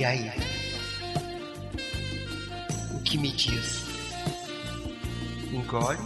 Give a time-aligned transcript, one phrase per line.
[0.00, 0.32] E aí?
[2.90, 3.84] O que me diz?
[5.52, 5.98] Engole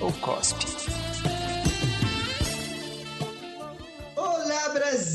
[0.00, 0.64] ou cospe?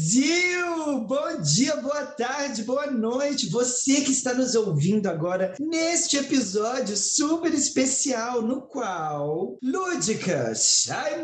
[0.07, 0.57] Brasil!
[1.05, 3.49] Bom dia, boa tarde, boa noite.
[3.49, 11.21] Você que está nos ouvindo agora neste episódio super especial, no qual Lúdica, Shy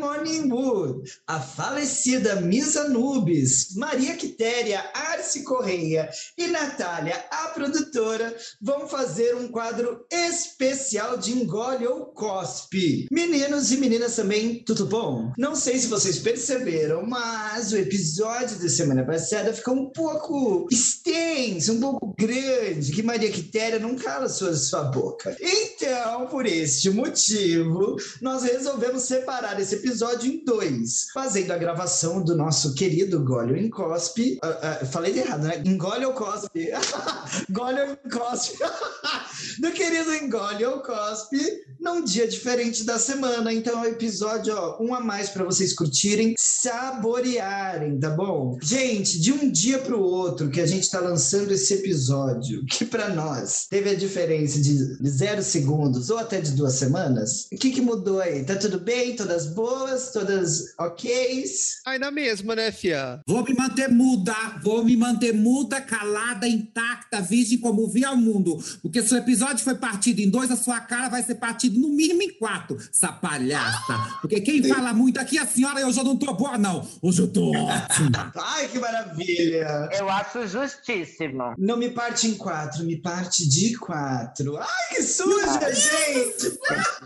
[0.50, 9.34] Wood, a falecida Miss Anubis, Maria Quitéria, Arce Correia e Natália, a produtora, vão fazer
[9.34, 13.08] um quadro especial de engole ou cospe.
[13.10, 15.32] Meninos e meninas também, tudo bom?
[15.38, 21.72] Não sei se vocês perceberam, mas o episódio da semana passada ficou um pouco extenso,
[21.72, 25.36] um pouco grande, que Maria Quitéria não cala sua, sua boca.
[25.40, 32.36] Então, por este motivo, nós resolvemos separar esse episódio em dois, fazendo a gravação do
[32.36, 34.38] nosso querido Gólio em Cospe.
[34.44, 35.62] Uh, uh, falei errado, né?
[35.64, 36.70] Engole ou Cospe?
[37.50, 38.58] Gólio em Cospe.
[39.58, 41.38] do querido Engole ou Cospe,
[41.80, 43.52] num dia diferente da semana.
[43.52, 48.58] Então, é um episódio, ó, um a mais para vocês curtirem, saborearem, tá bom?
[48.64, 52.86] Gente, de um dia para o outro que a gente está lançando esse episódio, que
[52.86, 54.74] para nós teve a diferença de
[55.06, 58.42] zero segundos ou até de duas semanas, o que, que mudou aí?
[58.42, 59.16] Tá tudo bem?
[59.16, 60.12] Todas boas?
[60.12, 61.44] Todas ok?
[61.84, 63.20] Aí na mesma, né, Fia?
[63.26, 68.56] Vou me manter muda, vou me manter muda, calada, intacta, virgem como vi ao mundo.
[68.80, 71.90] Porque se o episódio foi partido em dois, a sua cara vai ser partido no
[71.90, 74.18] mínimo em quatro, essa palhaça.
[74.22, 76.88] Porque quem fala muito aqui, a senhora, hoje eu não tô boa, não.
[77.02, 78.32] Hoje eu tô ótima.
[78.56, 79.88] Ai, que maravilha!
[79.98, 81.54] Eu acho justíssimo.
[81.58, 84.56] Não me parte em quatro, me parte de quatro.
[84.56, 86.60] Ai, que suja, gente!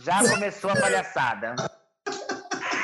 [0.04, 1.56] Já começou a palhaçada.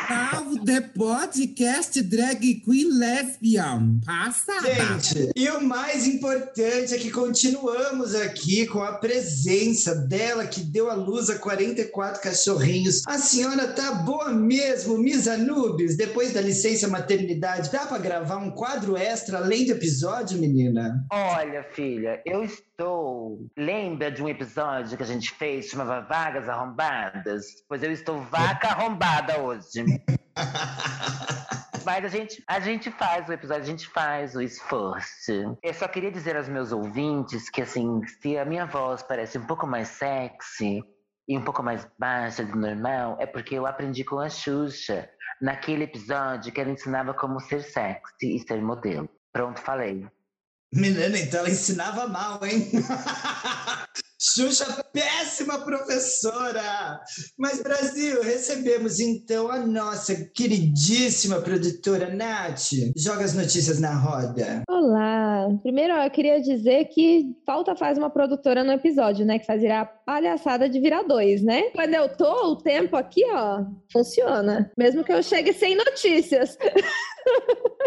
[0.06, 4.00] Salvo the podcast drag queen lesbian.
[4.04, 4.74] Passada.
[4.74, 10.90] Gente, e o mais importante é que continuamos aqui com a presença dela que deu
[10.90, 13.02] à luz a 44 cachorrinhos.
[13.06, 15.96] A senhora tá boa mesmo, Miss Anubis?
[15.96, 21.04] Depois da licença maternidade, dá para gravar um quadro extra além do episódio, menina?
[21.10, 23.38] Olha, filha, eu estou.
[23.56, 27.46] Lembra de um episódio que a gente fez, chamava Vagas Arrombadas?
[27.68, 29.93] Pois eu estou vaca arrombada hoje.
[31.84, 35.58] Mas a gente, a gente faz o episódio, a gente faz o esforço.
[35.62, 39.46] Eu só queria dizer aos meus ouvintes que, assim, se a minha voz parece um
[39.46, 40.82] pouco mais sexy
[41.28, 45.08] e um pouco mais baixa do normal, é porque eu aprendi com a Xuxa
[45.40, 49.08] naquele episódio que ela ensinava como ser sexy e ser modelo.
[49.32, 50.06] Pronto, falei.
[50.72, 52.70] Menina, então ela ensinava mal, hein?
[54.26, 56.98] Xuxa, péssima professora!
[57.38, 62.70] Mas, Brasil, recebemos então a nossa queridíssima produtora Nath.
[62.96, 64.62] Joga as notícias na roda.
[64.66, 65.48] Olá!
[65.62, 69.38] Primeiro, eu queria dizer que falta faz uma produtora no episódio, né?
[69.38, 71.64] Que faz virar palhaçada de virar dois, né?
[71.74, 74.72] Quando eu tô, o tempo aqui, ó, funciona.
[74.78, 76.56] Mesmo que eu chegue sem notícias.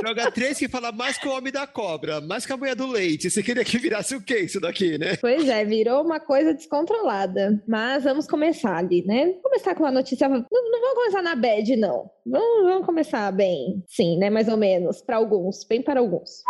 [0.06, 2.88] Joga três que fala mais que o homem da cobra, mais que a mulher do
[2.88, 3.30] leite.
[3.30, 5.18] Você queria que virasse o quê isso daqui, né?
[5.20, 7.62] Pois é, virou uma coisa descontrolada.
[7.68, 9.34] Mas vamos começar ali, né?
[9.44, 10.30] Começar com uma notícia.
[10.30, 12.10] Não, não vamos começar na bad, não.
[12.26, 14.30] Vamos, vamos começar bem, sim, né?
[14.30, 15.02] Mais ou menos.
[15.02, 16.44] Para alguns, bem para alguns.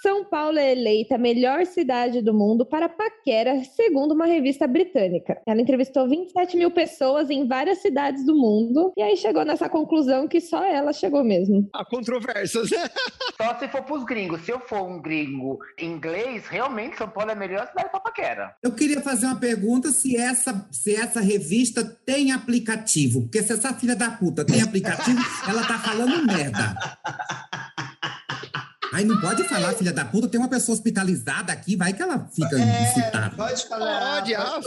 [0.00, 5.40] São Paulo é eleita a melhor cidade do mundo para paquera, segundo uma revista britânica.
[5.44, 10.28] Ela entrevistou 27 mil pessoas em várias cidades do mundo e aí chegou nessa conclusão
[10.28, 11.68] que só ela chegou mesmo.
[11.74, 12.88] Há controvérsias, né?
[13.40, 14.40] Só se for pros gringos.
[14.44, 18.56] Se eu for um gringo inglês, realmente São Paulo é a melhor cidade para paquera.
[18.60, 23.22] Eu queria fazer uma pergunta se essa, se essa revista tem aplicativo.
[23.22, 26.74] Porque se essa filha da puta tem aplicativo, ela tá falando merda.
[28.92, 32.26] Aí não pode falar, filha da puta, tem uma pessoa hospitalizada aqui, vai que ela
[32.34, 33.30] fica É, incitada.
[33.36, 34.14] pode falar.
[34.14, 34.60] Pode, ah.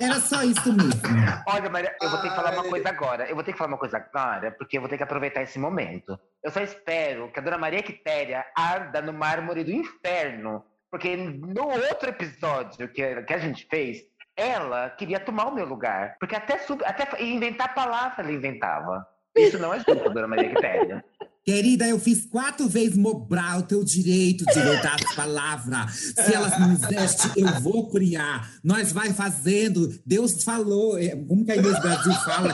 [0.00, 1.00] Era só isso mesmo.
[1.46, 2.68] Olha, Maria, eu vou ter que falar uma Ai.
[2.68, 3.28] coisa agora.
[3.28, 5.58] Eu vou ter que falar uma coisa agora, porque eu vou ter que aproveitar esse
[5.58, 6.18] momento.
[6.42, 10.64] Eu só espero que a dona Maria Quitéria arda no mármore do inferno.
[10.90, 13.98] Porque no outro episódio que, que a gente fez,
[14.36, 16.16] ela queria tomar o meu lugar.
[16.20, 19.06] Porque até, sub, até inventar palavra ela inventava.
[19.36, 21.04] Isso não é justo, dona Maria Quitéria.
[21.48, 26.12] Querida, eu fiz quatro vezes mobrar o teu direito de ler as palavras.
[26.14, 28.52] Se elas não existem, eu vou criar.
[28.62, 29.98] Nós vai fazendo.
[30.04, 30.98] Deus falou.
[30.98, 32.52] é, Como que a Inês Brasil fala?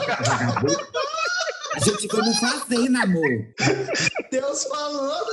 [1.75, 3.29] A gente vamos fazendo, amor.
[4.31, 5.25] Deus falou.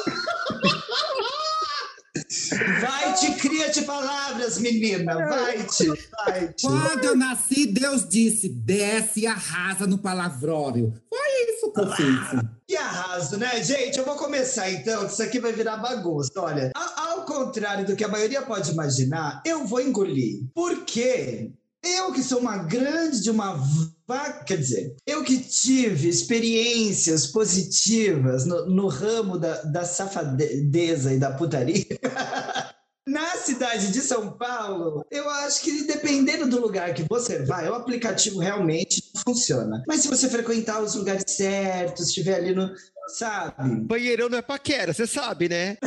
[2.81, 5.15] Vai-te, cria-te palavras, menina.
[5.15, 5.87] Vai-te,
[6.25, 6.67] vai-te.
[6.67, 10.93] Quando eu nasci, Deus disse: desce e arrasa no palavrório.
[11.09, 12.43] Foi isso que eu fiz.
[12.67, 13.99] Que arraso, né, gente?
[13.99, 16.33] Eu vou começar então, que isso aqui vai virar bagunça.
[16.37, 20.45] Olha, ao contrário do que a maioria pode imaginar, eu vou engolir.
[20.55, 21.51] Por quê?
[21.85, 23.59] Eu que sou uma grande de uma
[24.07, 31.19] vaca, quer dizer, eu que tive experiências positivas no, no ramo da, da safadeza e
[31.19, 31.85] da putaria.
[33.05, 37.75] Na cidade de São Paulo, eu acho que dependendo do lugar que você vai, o
[37.75, 39.83] aplicativo realmente funciona.
[39.89, 42.73] Mas se você frequentar os lugares certos, estiver ali no,
[43.09, 43.81] sabe?
[43.81, 45.77] Banheirão não é paquera, você sabe, né?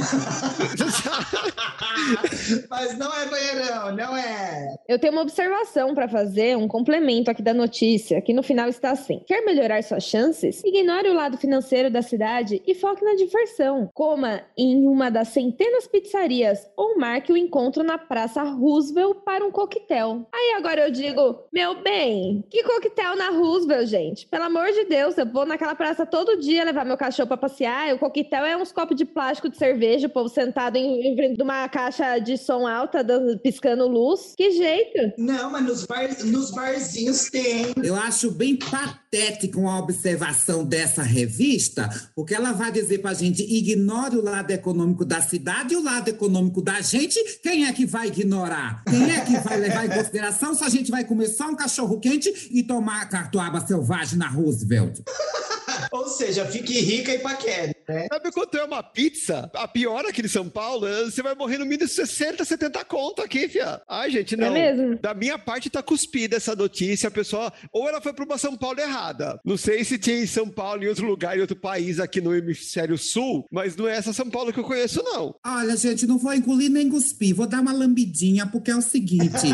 [2.70, 4.76] Mas não é banheirão, não é.
[4.88, 8.92] Eu tenho uma observação para fazer, um complemento aqui da notícia, que no final está
[8.92, 10.62] assim: quer melhorar suas chances?
[10.64, 13.90] Ignore o lado financeiro da cidade e foque na diversão.
[13.94, 19.52] Coma em uma das centenas pizzarias ou marque o encontro na Praça Roosevelt para um
[19.52, 20.28] coquetel.
[20.34, 24.28] Aí agora eu digo, meu bem, que coquetel na Roosevelt, gente?
[24.28, 27.94] Pelo amor de Deus, eu vou naquela praça todo dia levar meu cachorro para passear.
[27.94, 31.38] O coquetel é uns copos de plástico de cerveja, o povo sentado em, em frente
[31.38, 33.06] de uma caixa de som alta,
[33.44, 34.34] piscando luz.
[34.36, 35.14] Que jeito?
[35.18, 37.74] Não, mas nos, bar, nos barzinhos tem.
[37.84, 44.18] Eu acho bem patético uma observação dessa revista, porque ela vai dizer pra gente: ignore
[44.18, 47.20] o lado econômico da cidade e o lado econômico da gente.
[47.44, 48.84] Quem é que vai ignorar?
[48.90, 52.00] Quem é que vai levar em consideração se a gente vai comer só um cachorro
[52.00, 55.02] quente e tomar cartuaba selvagem na Roosevelt?
[55.92, 58.08] Ou seja, fique rica e paquere, né?
[58.12, 59.50] Sabe quanto é uma pizza?
[59.54, 63.22] A pior aqui em São Paulo, eh, você vai morrer no mínimo 60, 70 conto
[63.22, 63.82] aqui, fia.
[63.88, 64.48] Ai, gente, não.
[64.48, 64.98] É mesmo?
[64.98, 68.56] Da minha parte tá cuspida essa notícia, a pessoa, ou ela foi para uma São
[68.56, 69.40] Paulo errada.
[69.44, 72.36] Não sei se tinha em São Paulo, em outro lugar, em outro país aqui no
[72.36, 75.36] hemisfério sul, mas não é essa São Paulo que eu conheço, não.
[75.46, 79.48] Olha, gente, não vou engolir nem cuspir, vou dar uma lambidinha, porque é o seguinte.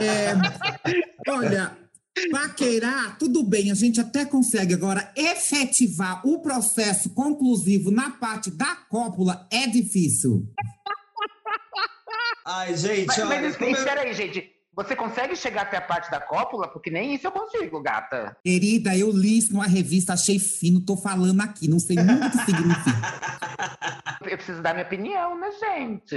[0.00, 0.34] é,
[1.30, 1.76] olha,
[2.30, 4.74] Paquerar, tudo bem, a gente até consegue.
[4.74, 10.46] Agora, efetivar o processo conclusivo na parte da cópula é difícil.
[12.44, 14.57] Ai, gente, Mas, olha, mas espera aí, gente.
[14.78, 16.68] Você consegue chegar até a parte da cópula?
[16.68, 18.36] Porque nem isso eu consigo, gata.
[18.44, 22.30] Querida, eu li isso numa revista, achei fino, tô falando aqui, não sei muito o
[22.30, 23.08] que significa.
[24.20, 26.16] Eu preciso dar minha opinião, né, gente?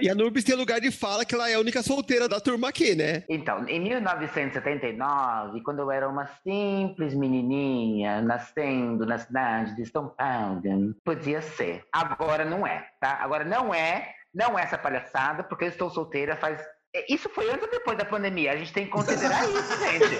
[0.00, 2.68] E a Nurbis tem lugar de fala que ela é a única solteira da turma
[2.68, 3.24] aqui, né?
[3.28, 10.94] Então, em 1979, quando eu era uma simples menininha, nascendo na cidade de São Paulo,
[11.04, 11.82] podia ser.
[11.92, 13.18] Agora não é, tá?
[13.20, 16.62] Agora não é, não é essa palhaçada, porque eu estou solteira faz.
[16.94, 18.52] É, Isso foi antes ou depois da pandemia?
[18.52, 20.18] A gente tem que considerar isso, gente.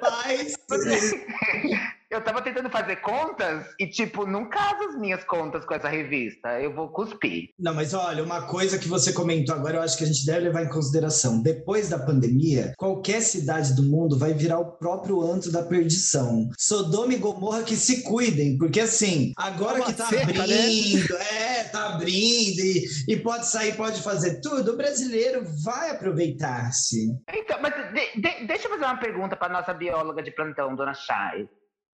[0.00, 0.56] Mas,
[2.10, 6.58] Eu tava tentando fazer contas e, tipo, não casa as minhas contas com essa revista.
[6.58, 7.50] Eu vou cuspir.
[7.58, 10.40] Não, mas olha, uma coisa que você comentou agora, eu acho que a gente deve
[10.46, 11.42] levar em consideração.
[11.42, 16.48] Depois da pandemia, qualquer cidade do mundo vai virar o próprio antro da perdição.
[16.58, 20.40] Sodoma e Gomorra que se cuidem, porque assim, agora Uma que tá seca, né?
[20.40, 27.08] abrindo, é, tá abrindo e, e pode sair, pode fazer tudo, o brasileiro vai aproveitar-se.
[27.34, 30.94] Então, mas de- de- deixa eu fazer uma pergunta para nossa bióloga de plantão, dona
[30.94, 31.46] Chay.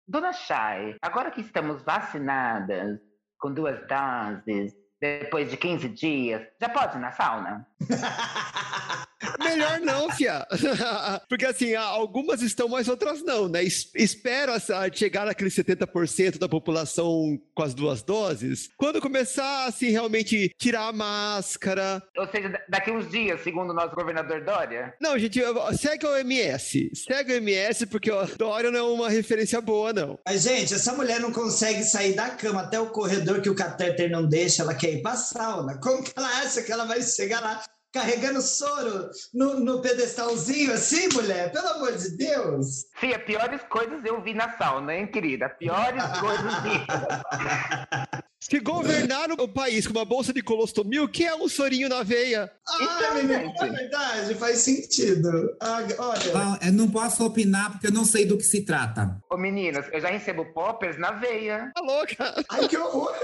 [0.07, 2.99] Dona Chay, agora que estamos vacinadas
[3.37, 7.67] com duas doses, depois de 15 dias, já pode ir na sauna?
[9.39, 10.45] Melhor não, fia.
[11.29, 13.63] Porque assim, algumas estão, mas outras não, né?
[13.63, 18.69] Es- Espero essa- chegar naquele 70% da população com as duas doses.
[18.77, 22.01] Quando começar, assim, realmente tirar a máscara.
[22.17, 24.93] Ou seja, da- daqui uns dias, segundo o nosso governador Dória?
[24.99, 25.39] Não, gente,
[25.77, 26.91] segue o MS.
[26.95, 30.17] Segue o MS, porque ó, Dória não é uma referência boa, não.
[30.25, 34.09] Mas, gente, essa mulher não consegue sair da cama até o corredor que o catéter
[34.09, 35.77] não deixa, ela quer ir pra sauna.
[35.79, 41.09] Como que ela acha que ela vai chegar lá carregando soro no, no pedestalzinho assim,
[41.13, 41.51] mulher?
[41.51, 42.85] Pelo amor de Deus!
[42.95, 45.49] Fia, piores coisas eu vi na sauna, hein, querida?
[45.49, 46.53] Piores coisas.
[48.43, 52.01] Se governar o país com uma bolsa de colostomia, o que é um sorinho na
[52.01, 52.51] veia?
[52.67, 53.63] Ah, Então, menina, gente.
[53.63, 55.55] é verdade, faz sentido.
[55.61, 59.15] Ah, olha, Não, eu não posso opinar porque eu não sei do que se trata.
[59.29, 61.71] Ô, meninas, eu já recebo poppers na veia.
[61.75, 62.43] Tá louca?
[62.49, 63.13] ai que horror!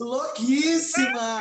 [0.00, 1.38] Louquíssima!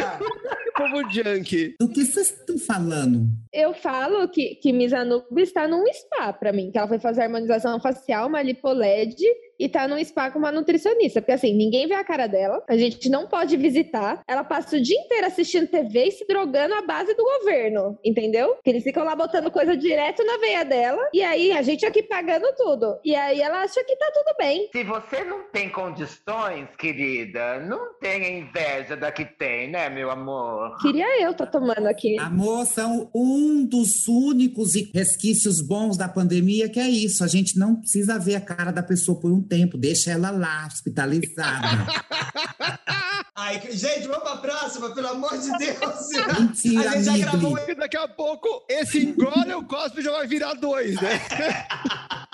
[0.75, 1.75] Como junk.
[1.79, 3.27] Do que vocês estão falando?
[3.53, 7.79] Eu falo que, que Misanuba está num spa pra mim, que ela foi fazer harmonização
[7.79, 9.15] facial, uma lipoled
[9.59, 11.21] e tá num spa com uma nutricionista.
[11.21, 14.21] Porque assim, ninguém vê a cara dela, a gente não pode visitar.
[14.27, 18.57] Ela passa o dia inteiro assistindo TV e se drogando à base do governo, entendeu?
[18.63, 22.03] Que eles ficam lá botando coisa direto na veia dela e aí a gente aqui
[22.03, 22.97] pagando tudo.
[23.03, 24.69] E aí ela acha que tá tudo bem.
[24.71, 30.77] Se você não tem condições, querida, não tenha inveja da que tem, né, meu amor?
[30.81, 32.19] Queria eu tá tomando aqui.
[32.19, 37.23] Amor, são um dos únicos e resquícios bons da pandemia que é isso.
[37.23, 40.67] A gente não precisa ver a cara da pessoa por um tempo, deixa ela lá,
[40.67, 41.85] hospitalizada.
[43.37, 46.09] Ai, gente, vamos pra próxima, pelo amor de Deus.
[46.39, 50.53] Mentira, a gente já gravou daqui a pouco esse engole o cospe já vai virar
[50.53, 51.19] dois, né?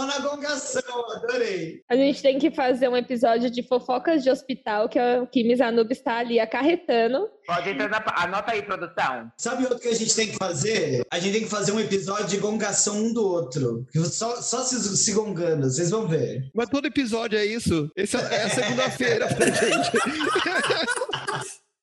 [0.00, 1.82] só na gongação, adorei.
[1.88, 5.90] A gente tem que fazer um episódio de fofocas de hospital, que o Kimi Zanub
[5.92, 7.28] está ali acarretando.
[7.46, 8.02] Pode entrar na.
[8.16, 9.30] Anota aí, produção.
[9.36, 11.02] Sabe outro que a gente tem que fazer?
[11.10, 13.86] A gente tem que fazer um episódio de gongação um do outro.
[14.04, 16.48] Só, só se, se gongando, vocês vão ver.
[16.54, 17.90] Mas todo episódio é isso.
[17.96, 19.90] Esse é, é a segunda-feira pra gente.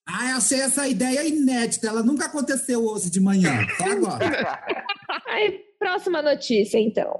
[0.09, 1.87] Ah, eu achei essa ideia inédita.
[1.87, 3.67] Ela nunca aconteceu hoje de manhã.
[3.77, 4.63] Só agora.
[5.27, 7.19] Aí, próxima notícia, então.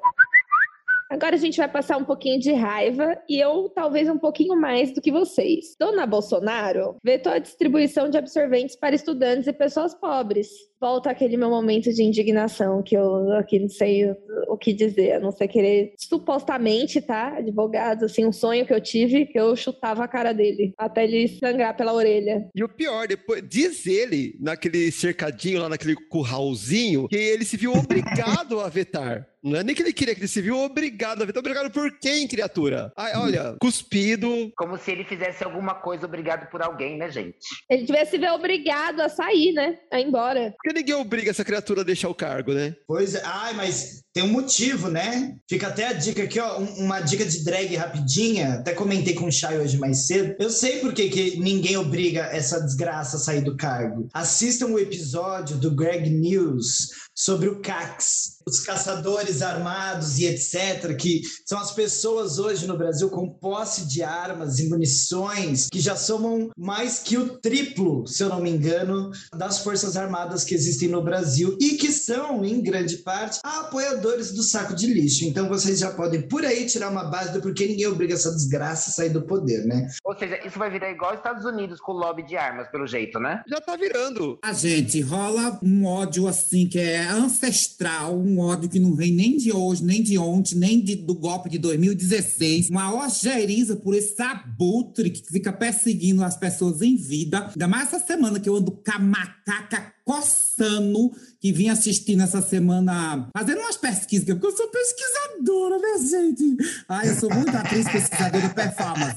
[1.09, 4.93] Agora a gente vai passar um pouquinho de raiva e eu talvez um pouquinho mais
[4.93, 5.75] do que vocês.
[5.79, 10.49] Dona Bolsonaro vetou a distribuição de absorventes para estudantes e pessoas pobres.
[10.79, 14.12] Volta aquele meu momento de indignação que eu aqui não sei
[14.48, 17.38] o, que dizer, a não ser querer supostamente, tá?
[17.38, 21.27] Advogado, assim, um sonho que eu tive que eu chutava a cara dele até ele
[21.27, 22.48] sangrar pela orelha.
[22.55, 27.74] E o pior, depois diz ele, naquele cercadinho lá, naquele curralzinho, que ele se viu
[27.74, 29.27] obrigado a vetar.
[29.43, 31.39] Não é nem que ele queria, que ele se viu obrigado a vetar.
[31.39, 32.91] Obrigado por quem, criatura?
[32.98, 34.51] Ai, olha, cuspido.
[34.57, 37.38] Como se ele fizesse alguma coisa obrigado por alguém, né, gente?
[37.69, 39.77] Ele tivesse ver obrigado a sair, né?
[39.91, 40.53] A ir embora.
[40.67, 42.75] Por que ninguém obriga essa criatura a deixar o cargo, né?
[42.86, 43.21] Pois é.
[43.24, 45.36] Ai, mas tem um motivo, né?
[45.50, 46.59] Fica até a dica aqui, ó.
[46.59, 48.55] um- uma dica de drag rapidinha.
[48.55, 50.36] Até comentei com o Chay hoje mais cedo.
[50.38, 54.09] Eu sei por que, que ninguém obriga essa desgraça a sair do cargo.
[54.13, 61.21] Assistam o episódio do Greg News sobre o CAX, os caçadores armados e etc., que
[61.45, 66.49] são as pessoas hoje no Brasil com posse de armas e munições que já somam
[66.57, 71.03] mais que o triplo, se eu não me engano, das forças armadas que existem no
[71.03, 75.25] Brasil e que são, em grande parte, apoiadores do saco de lixo.
[75.25, 78.89] Então vocês já podem por aí tirar uma base do porquê ninguém obriga essa desgraça
[78.89, 79.89] a sair do poder, né?
[80.03, 82.87] Ou seja, isso vai virar igual os Estados Unidos com o lobby de armas, pelo
[82.87, 83.43] jeito, né?
[83.47, 84.39] Já tá virando.
[84.43, 89.38] A gente rola um ódio assim que é ancestral, um ódio que não vem nem
[89.38, 92.70] de hoje, nem de ontem, nem de- do golpe de 2016.
[92.70, 97.48] Uma ojeriza por esse abutre que fica perseguindo as pessoas em vida.
[97.50, 102.41] Ainda mais essa semana que eu ando com a macaca coçando, que vim assistindo essa
[102.41, 106.56] semana, fazendo umas pesquisas, porque eu sou pesquisadora, né, gente?
[106.88, 109.15] Ai, eu sou muito atriz pesquisadora de performance.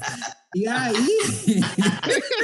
[0.55, 0.95] E aí.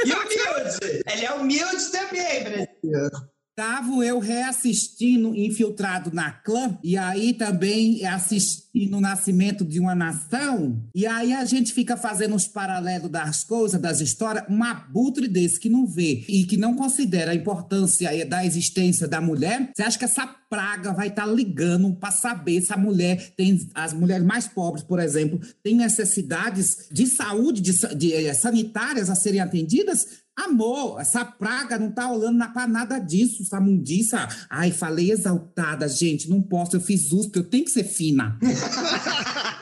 [0.06, 1.02] E humilde!
[1.12, 3.10] Ele é humilde também, Brasil.
[3.58, 10.80] Tava eu reassistindo Infiltrado na Clã, e aí também assistindo o Nascimento de uma Nação,
[10.94, 15.58] e aí a gente fica fazendo os paralelos das coisas, das histórias, um abutre desse
[15.58, 19.98] que não vê e que não considera a importância da existência da mulher, você acha
[19.98, 24.46] que essa praga vai estar ligando para saber se a mulher tem, as mulheres mais
[24.46, 30.06] pobres, por exemplo, têm necessidades de saúde, de, sa- de, eh, sanitárias a serem atendidas?
[30.44, 34.26] Amor, essa praga não tá rolando na- pra nada disso, essa mundiça.
[34.48, 38.38] Ai, falei exaltada, gente, não posso, eu fiz USP, eu tenho que ser fina.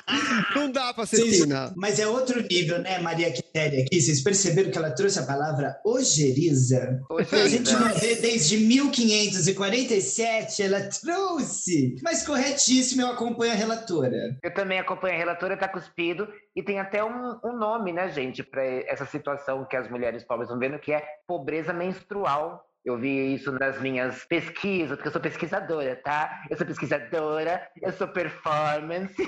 [0.55, 1.73] Não dá pra ser Vocês- fina.
[1.77, 4.01] Mas é outro nível, né, Maria Quitéria aqui?
[4.01, 7.01] Vocês perceberam que ela trouxe a palavra ojeriza?
[7.33, 11.97] A gente não vê desde 1547, ela trouxe.
[12.03, 14.37] Mas corretíssimo, eu acompanho a relatora.
[14.43, 18.43] Eu também acompanho a relatora, tá cuspido, e tem até um, um nome, né, gente,
[18.43, 22.63] para essa situação que as mulheres pobres estão vendo, que é pobreza menstrual.
[22.85, 26.45] Eu vi isso nas minhas pesquisas, porque eu sou pesquisadora, tá?
[26.49, 29.13] Eu sou pesquisadora, eu sou performance.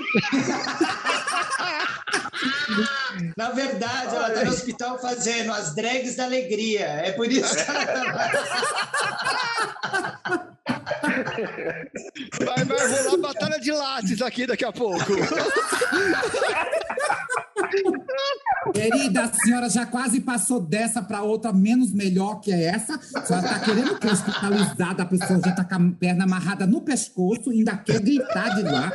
[3.37, 6.87] Na verdade, ela tá no hospital fazendo as drags da alegria.
[6.87, 8.31] É por isso que ela tá...
[12.45, 15.05] Vai, vai rolar batalha de lattes aqui daqui a pouco.
[18.73, 22.99] Querida, a senhora já quase passou dessa para outra menos melhor que essa.
[23.15, 26.81] A senhora tá querendo que hospitalizada, a pessoa já tá com a perna amarrada no
[26.81, 28.93] pescoço, ainda quer gritar de lá.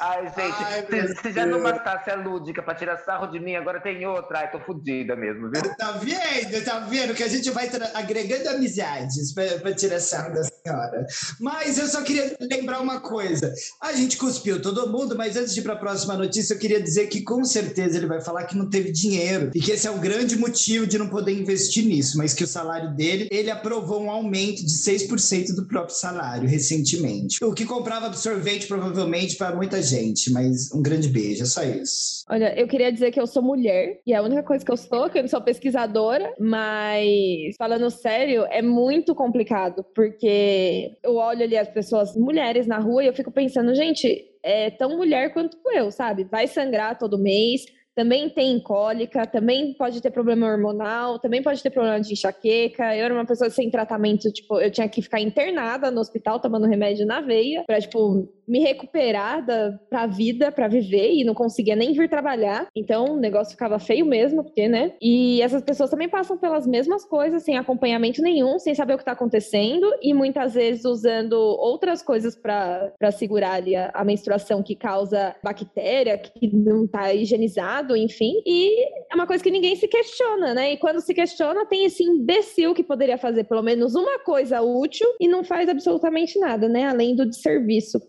[0.00, 3.80] Ai, gente, Ai, se, já não bastasse a lúdica pra tirar sarro de mim, agora
[3.80, 4.40] tem outra.
[4.40, 5.62] Ai, tô fodida mesmo, viu?
[5.76, 6.64] Tá vendo?
[6.64, 11.06] Tá vendo que a gente vai agregando amizades pra, pra tirar sarro da senhora.
[11.40, 13.52] Mas eu só queria lembrar uma coisa.
[13.80, 17.06] A gente cuspiu todo mundo, mas antes de ir pra próxima notícia, eu queria dizer
[17.08, 19.98] que com certeza ele vai falar que não teve dinheiro e que esse é o
[19.98, 24.10] grande motivo de não poder investir nisso, mas que o salário dele, ele aprovou um
[24.10, 27.42] aumento de 6% do próprio salário recentemente.
[27.44, 32.21] O que comprava absorvente provavelmente para muita gente, mas um grande beijo, é só isso.
[32.32, 35.10] Olha, eu queria dizer que eu sou mulher, e a única coisa que eu sou,
[35.10, 41.58] que eu não sou pesquisadora, mas falando sério, é muito complicado, porque eu olho ali
[41.58, 45.90] as pessoas, mulheres na rua, e eu fico pensando, gente, é tão mulher quanto eu,
[45.90, 46.24] sabe?
[46.24, 51.68] Vai sangrar todo mês, também tem cólica, também pode ter problema hormonal, também pode ter
[51.68, 52.96] problema de enxaqueca.
[52.96, 56.66] Eu era uma pessoa sem tratamento, tipo, eu tinha que ficar internada no hospital tomando
[56.66, 61.76] remédio na veia pra, tipo, me recuperar da, pra vida, pra viver, e não conseguia
[61.76, 62.66] nem vir trabalhar.
[62.74, 64.92] Então o negócio ficava feio mesmo, porque, né?
[65.00, 69.04] E essas pessoas também passam pelas mesmas coisas, sem acompanhamento nenhum, sem saber o que
[69.04, 74.74] tá acontecendo, e muitas vezes usando outras coisas para segurar ali a, a menstruação que
[74.74, 78.42] causa bactéria, que não tá higienizado, enfim.
[78.46, 80.72] E é uma coisa que ninguém se questiona, né?
[80.72, 85.06] E quando se questiona, tem esse imbecil que poderia fazer pelo menos uma coisa útil
[85.20, 86.84] e não faz absolutamente nada, né?
[86.84, 88.00] Além do desserviço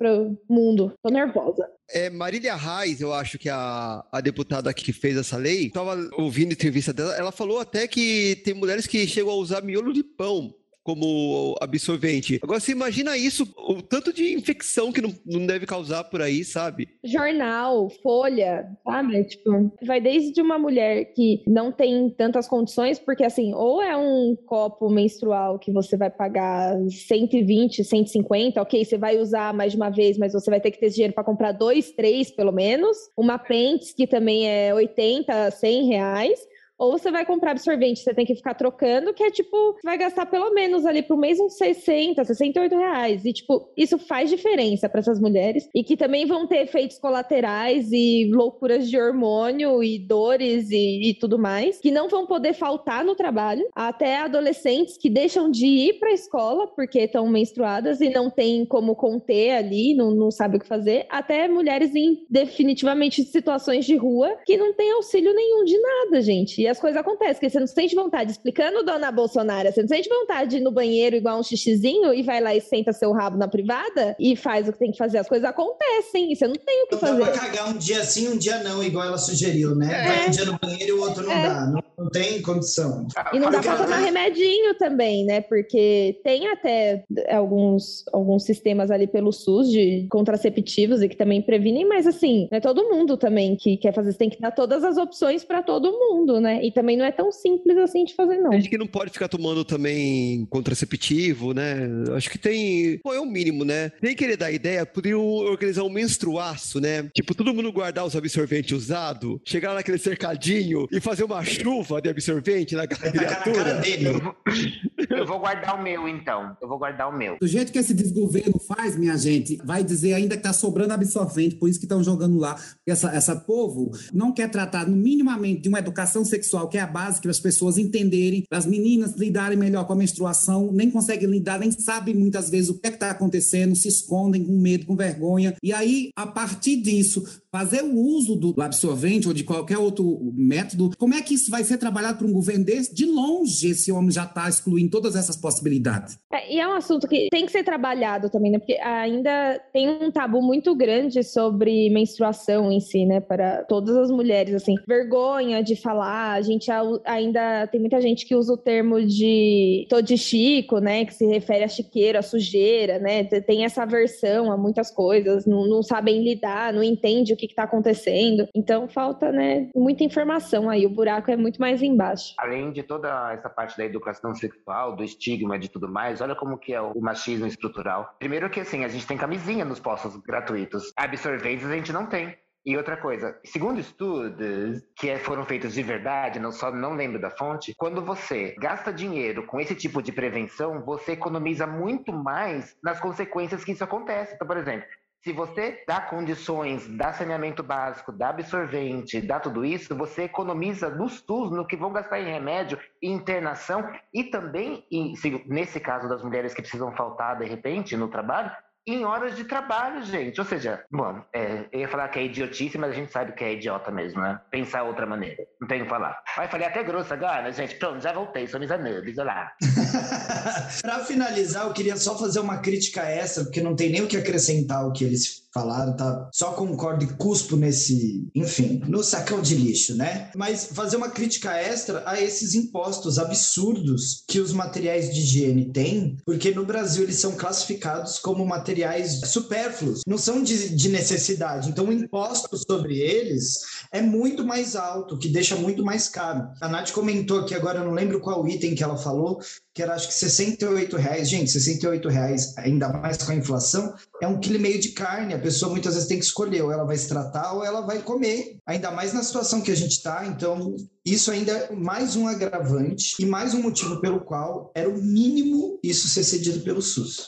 [0.50, 0.94] mundo.
[1.02, 1.68] Tô nervosa.
[1.90, 6.52] É, Marília Reis, eu acho que a, a deputada que fez essa lei, estava ouvindo
[6.52, 10.04] a entrevista dela, ela falou até que tem mulheres que chegam a usar miolo de
[10.04, 12.40] pão como absorvente.
[12.44, 16.44] Agora, você imagina isso, o tanto de infecção que não, não deve causar por aí,
[16.44, 16.90] sabe?
[17.04, 19.24] Jornal, folha, sabe?
[19.24, 24.36] Tipo, vai desde uma mulher que não tem tantas condições, porque assim, ou é um
[24.46, 29.90] copo menstrual que você vai pagar 120, 150, ok, você vai usar mais de uma
[29.90, 32.98] vez, mas você vai ter que ter dinheiro para comprar dois, três, pelo menos.
[33.16, 36.40] Uma pentes, que também é 80, 100 reais.
[36.78, 40.26] Ou você vai comprar absorvente, você tem que ficar trocando, que é tipo, vai gastar
[40.26, 43.26] pelo menos ali pro mês uns 60, 68 reais.
[43.26, 45.70] E, tipo, isso faz diferença para essas mulheres.
[45.74, 51.14] E que também vão ter efeitos colaterais e loucuras de hormônio e dores e, e
[51.14, 53.68] tudo mais, que não vão poder faltar no trabalho.
[53.76, 58.96] Até adolescentes que deixam de ir pra escola porque estão menstruadas e não tem como
[58.96, 61.06] conter ali, não, não sabe o que fazer.
[61.10, 66.63] Até mulheres em definitivamente situações de rua que não tem auxílio nenhum de nada, gente.
[66.64, 70.08] E as coisas acontecem, porque você não sente vontade, explicando dona Bolsonaro, você não sente
[70.08, 73.38] vontade de ir no banheiro igual um xixizinho e vai lá e senta seu rabo
[73.38, 75.18] na privada e faz o que tem que fazer.
[75.18, 77.20] As coisas acontecem e você não tem o que Não fazer.
[77.20, 79.88] dá pra cagar um dia sim, um dia não, igual ela sugeriu, né?
[79.94, 80.08] É.
[80.08, 81.44] Vai um dia no banheiro e o outro não É.
[81.50, 81.66] dá.
[81.68, 83.08] Não, não tem condição.
[83.34, 85.42] E não dá pra tomar até- remedinho também, né?
[85.42, 91.86] Porque tem até alguns, alguns sistemas ali pelo SUS de contraceptivos e que também previnem,
[91.86, 94.12] mas assim, não é todo mundo também que quer fazer.
[94.14, 96.53] Você tem que dar todas as opções pra todo mundo, né?
[96.62, 98.52] E também não é tão simples assim de fazer, não.
[98.52, 101.88] Tem gente que não pode ficar tomando também contraceptivo, né?
[102.16, 103.00] Acho que tem.
[103.00, 103.92] Pô, é o mínimo, né?
[104.02, 107.10] Nem querer dar ideia, poderiam organizar um menstruaço, né?
[107.14, 112.02] Tipo, todo mundo guardar os absorventes usados, chegar lá naquele cercadinho e fazer uma chuva
[112.02, 113.74] de absorvente na tacar na cara criatura.
[113.76, 114.08] dele.
[115.18, 116.56] Eu vou guardar o meu, então.
[116.62, 117.38] Eu vou guardar o meu.
[117.40, 121.56] Do jeito que esse desgoverno faz, minha gente, vai dizer ainda que tá sobrando absorvente,
[121.56, 122.56] por isso que estão jogando lá.
[122.88, 127.22] Essa, essa povo não quer tratar minimamente de uma educação sexual, que é a base
[127.22, 131.72] para as pessoas entenderem, as meninas lidarem melhor com a menstruação, nem conseguem lidar, nem
[131.72, 135.56] sabem muitas vezes o que é que está acontecendo, se escondem com medo, com vergonha.
[135.62, 140.92] E aí, a partir disso, fazer o uso do absorvente ou de qualquer outro método,
[140.98, 142.94] como é que isso vai ser trabalhado por um governo desse?
[142.94, 146.18] De longe, esse homem já está excluindo todas essas possibilidades.
[146.32, 148.58] É, e é um assunto que tem que ser trabalhado também, né?
[148.60, 153.20] Porque ainda tem um tabu muito grande sobre menstruação em si, né?
[153.20, 154.76] Para todas as mulheres, assim.
[154.88, 156.70] Vergonha de falar, a gente
[157.06, 161.06] ainda tem muita gente que usa o termo de tô de chico, né?
[161.06, 163.24] Que se refere a chiqueiro, a sujeira, né?
[163.26, 167.48] Te- Tem essa aversão a muitas coisas, não, não sabem lidar, não entende o que,
[167.48, 168.48] que tá acontecendo.
[168.56, 169.68] Então falta, né?
[169.76, 172.34] Muita informação aí, o buraco é muito mais embaixo.
[172.38, 176.58] Além de toda essa parte da educação sexual, do estigma, de tudo mais, olha como
[176.58, 178.16] que é o machismo estrutural.
[178.20, 180.92] Primeiro que assim, a gente tem camisinha nos postos gratuitos.
[180.98, 182.38] Absorventes a gente não tem.
[182.66, 187.20] E outra coisa, segundo estudos que é- foram feitos de verdade, não só não lembro
[187.20, 192.78] da fonte, quando você gasta dinheiro com esse tipo de prevenção, você economiza muito mais
[192.82, 194.36] nas consequências que isso acontece.
[194.36, 194.88] Então, por exemplo,
[195.24, 201.08] se você dá condições, dá saneamento básico, dá absorvente, dá tudo isso, você economiza no
[201.08, 206.10] SUS, no que vão gastar em remédio e internação, e também, em- se- nesse caso
[206.10, 208.52] das mulheres que precisam faltar de repente no trabalho,
[208.86, 210.40] em horas de trabalho, gente.
[210.40, 213.44] Ou seja, mano, é, eu ia falar que é idiotice, mas a gente sabe que
[213.44, 214.40] é idiota mesmo, né?
[214.52, 215.44] Pensar outra maneira.
[215.60, 216.22] Não tenho o que falar.
[216.38, 217.76] Ai, falei até grosso agora, gente.
[217.76, 219.52] Pronto, já voltei, sou misanubis, olha lá.
[220.82, 224.18] Para finalizar, eu queria só fazer uma crítica extra, porque não tem nem o que
[224.18, 226.30] acrescentar ao que eles falaram, tá?
[226.34, 230.32] Só concordo e cuspo nesse, enfim, no sacão de lixo, né?
[230.36, 236.18] Mas fazer uma crítica extra a esses impostos absurdos que os materiais de higiene têm,
[236.26, 241.70] porque no Brasil eles são classificados como materiais supérfluos, não são de, de necessidade.
[241.70, 243.60] Então, o imposto sobre eles
[243.92, 246.48] é muito mais alto, que deixa muito mais caro.
[246.60, 249.40] A Nath comentou aqui agora, eu não lembro qual item que ela falou,
[249.74, 251.30] que era acho que 68 reais.
[251.30, 255.34] Gente, 68 reais, ainda mais com a inflação, é um quilo e meio de carne.
[255.44, 258.00] A pessoa muitas vezes tem que escolher, ou ela vai se tratar ou ela vai
[258.00, 258.60] comer.
[258.66, 260.26] Ainda mais na situação que a gente está.
[260.26, 260.74] Então,
[261.06, 265.78] isso ainda é mais um agravante e mais um motivo pelo qual era o mínimo
[265.84, 267.28] isso ser cedido pelo SUS.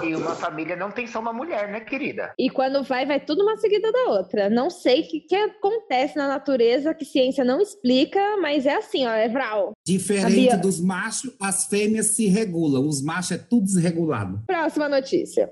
[0.00, 2.32] E uma família não tem só uma mulher, né, querida?
[2.38, 4.48] E quando vai, vai tudo uma seguida da outra.
[4.48, 9.04] Não sei o que, que acontece na natureza que ciência não explica, mas é assim,
[9.06, 9.72] ó, é vral.
[9.84, 10.56] Diferente Sabia?
[10.56, 12.86] dos machos, as fêmeas se regulam.
[12.86, 14.40] Os machos é tudo desregulado.
[14.46, 15.50] Próxima notícia.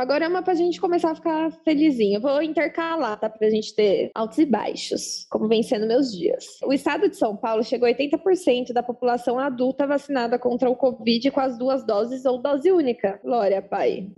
[0.00, 2.16] Agora é uma pra gente começar a ficar felizinho.
[2.16, 3.28] Eu vou intercalar, tá?
[3.28, 6.46] Pra gente ter altos e baixos, como vem sendo meus dias.
[6.64, 11.30] O estado de São Paulo chegou a 80% da população adulta vacinada contra o Covid
[11.30, 13.20] com as duas doses ou dose única.
[13.22, 14.08] Glória, pai.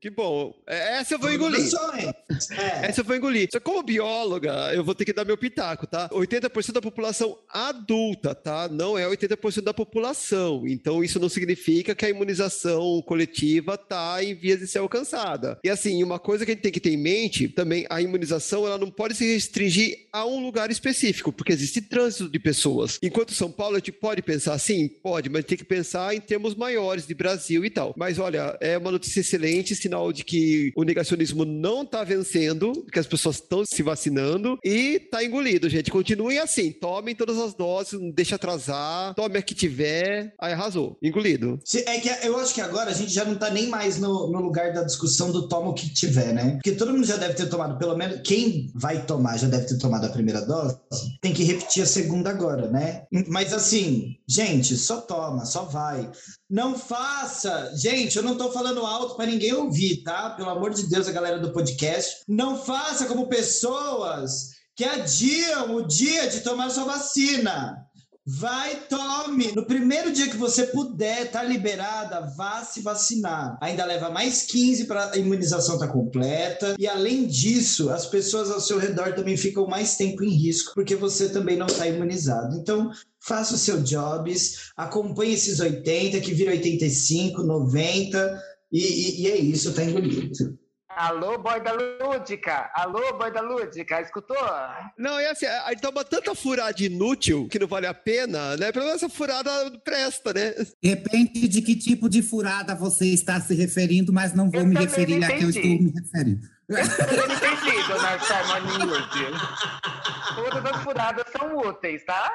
[0.00, 0.54] Que bom.
[0.68, 1.66] É, Essa eu vou engolir.
[1.94, 2.14] É.
[2.88, 3.48] Essa eu vou engolir.
[3.50, 6.08] Só como bióloga, eu vou ter que dar meu pitaco, tá?
[6.10, 8.68] 80% da população adulta, tá?
[8.68, 10.66] Não é 80% da população.
[10.66, 15.58] Então, isso não significa que a imunização coletiva tá em vias de ser alcançada.
[15.64, 18.66] E assim, uma coisa que a gente tem que ter em mente, também, a imunização,
[18.66, 22.98] ela não pode se restringir a um lugar específico, porque existe trânsito de pessoas.
[23.02, 24.88] Enquanto São Paulo, a gente pode pensar assim?
[24.88, 27.94] Pode, mas tem que pensar em termos maiores de Brasil e tal.
[27.96, 32.98] Mas olha, é uma notícia excelente, sinal de que o negacionismo não tá vencendo, que
[32.98, 35.90] as pessoas estão se vacinando e tá engolido, gente.
[35.90, 40.98] Continuem assim, tomem todas as doses, não deixa atrasar, tome a que tiver, aí arrasou,
[41.02, 41.58] engolido.
[41.86, 44.40] É que eu acho que agora a gente já não tá nem mais no, no
[44.40, 46.52] lugar da discussão do toma o que tiver, né?
[46.52, 49.78] Porque todo mundo já deve ter tomado, pelo menos quem vai tomar já deve ter
[49.78, 50.76] tomado a primeira dose,
[51.20, 53.04] tem que repetir a segunda agora, né?
[53.28, 56.10] Mas assim, gente, só toma, só vai.
[56.48, 60.30] Não faça, gente, eu não tô falando alto para ninguém ouvir, tá?
[60.30, 65.86] Pelo amor de Deus, a galera do podcast, não faça como pessoas que adiam o
[65.86, 67.86] dia de tomar sua vacina.
[68.28, 69.52] Vai, tome!
[69.52, 73.56] No primeiro dia que você puder, tá liberada, vá se vacinar.
[73.62, 76.74] Ainda leva mais 15 para a imunização estar completa.
[76.76, 80.96] E além disso, as pessoas ao seu redor também ficam mais tempo em risco, porque
[80.96, 82.56] você também não está imunizado.
[82.56, 88.42] Então, faça o seu jobs, acompanhe esses 80, que vira 85, 90,
[88.78, 90.58] e, e- e é isso, tá engolido.
[90.88, 92.70] Alô, boy da Lúdica!
[92.74, 94.00] Alô, boy da Lúdica!
[94.00, 94.34] Escutou?
[94.96, 98.72] Não, é assim, a gente toma tanta furada inútil que não vale a pena, né?
[98.72, 99.50] Pelo menos essa furada
[99.84, 100.54] presta, né?
[100.82, 104.74] Depende de que tipo de furada você está se referindo, mas não vou Eu me
[104.74, 105.58] referir a que eu entendi.
[105.68, 106.46] estou me referindo.
[106.68, 108.96] Eu não entendido na Charma News.
[110.34, 112.30] Todas as furadas são úteis, tá?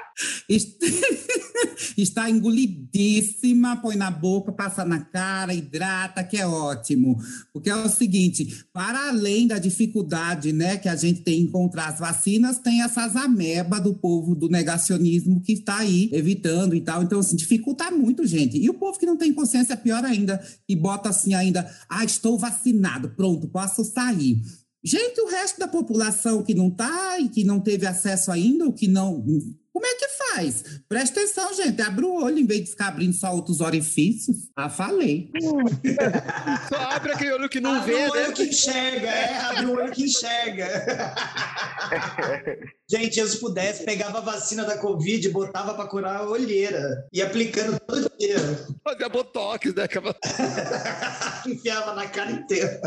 [0.49, 0.77] Est-
[1.97, 7.17] Está engolidíssima, põe na boca, passa na cara, hidrata, que é ótimo.
[7.53, 11.87] Porque é o seguinte, para além da dificuldade né, que a gente tem em encontrar
[11.87, 17.03] as vacinas, tem essas ameba do povo do negacionismo que está aí evitando e tal.
[17.03, 18.57] Então, assim, dificulta muito, gente.
[18.57, 22.03] E o povo que não tem consciência é pior ainda, e bota assim ainda, ah,
[22.03, 24.41] estou vacinado, pronto, posso sair.
[24.83, 28.73] Gente, o resto da população que não está e que não teve acesso ainda, ou
[28.73, 29.23] que não.
[29.71, 30.63] Como é que faz?
[30.89, 31.81] Presta atenção, gente.
[31.81, 34.49] Abre o olho em vez de ficar abrindo só outros orifícios.
[34.55, 35.29] Ah, falei.
[36.67, 38.33] Só abre aquele olho que não abre vê, o olho né?
[38.33, 40.67] que enxerga, é, abre o olho que enxerga.
[42.91, 47.07] Gente, eu se pudesse, pegava a vacina da Covid e botava pra curar a olheira.
[47.13, 48.35] E aplicando todo dia.
[48.83, 49.83] Fazer botox, né?
[49.83, 50.13] Aquela-
[51.47, 52.81] Enfiava na cara inteira.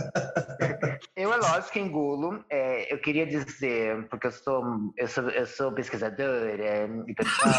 [1.16, 2.44] Eu, é lógico que engulo.
[2.50, 4.62] É, eu queria dizer, porque eu sou,
[4.98, 7.54] eu sou, eu sou pesquisadora e pessoal.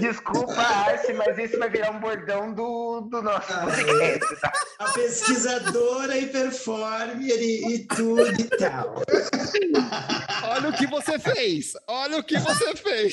[0.00, 4.52] Desculpa a arte, mas isso vai virar um bordão do, do nosso podcast, tá?
[4.78, 8.81] A pesquisadora e performer e, e tudo e tal.
[10.44, 11.72] Olha o que você fez!
[11.88, 13.12] Olha o que você fez!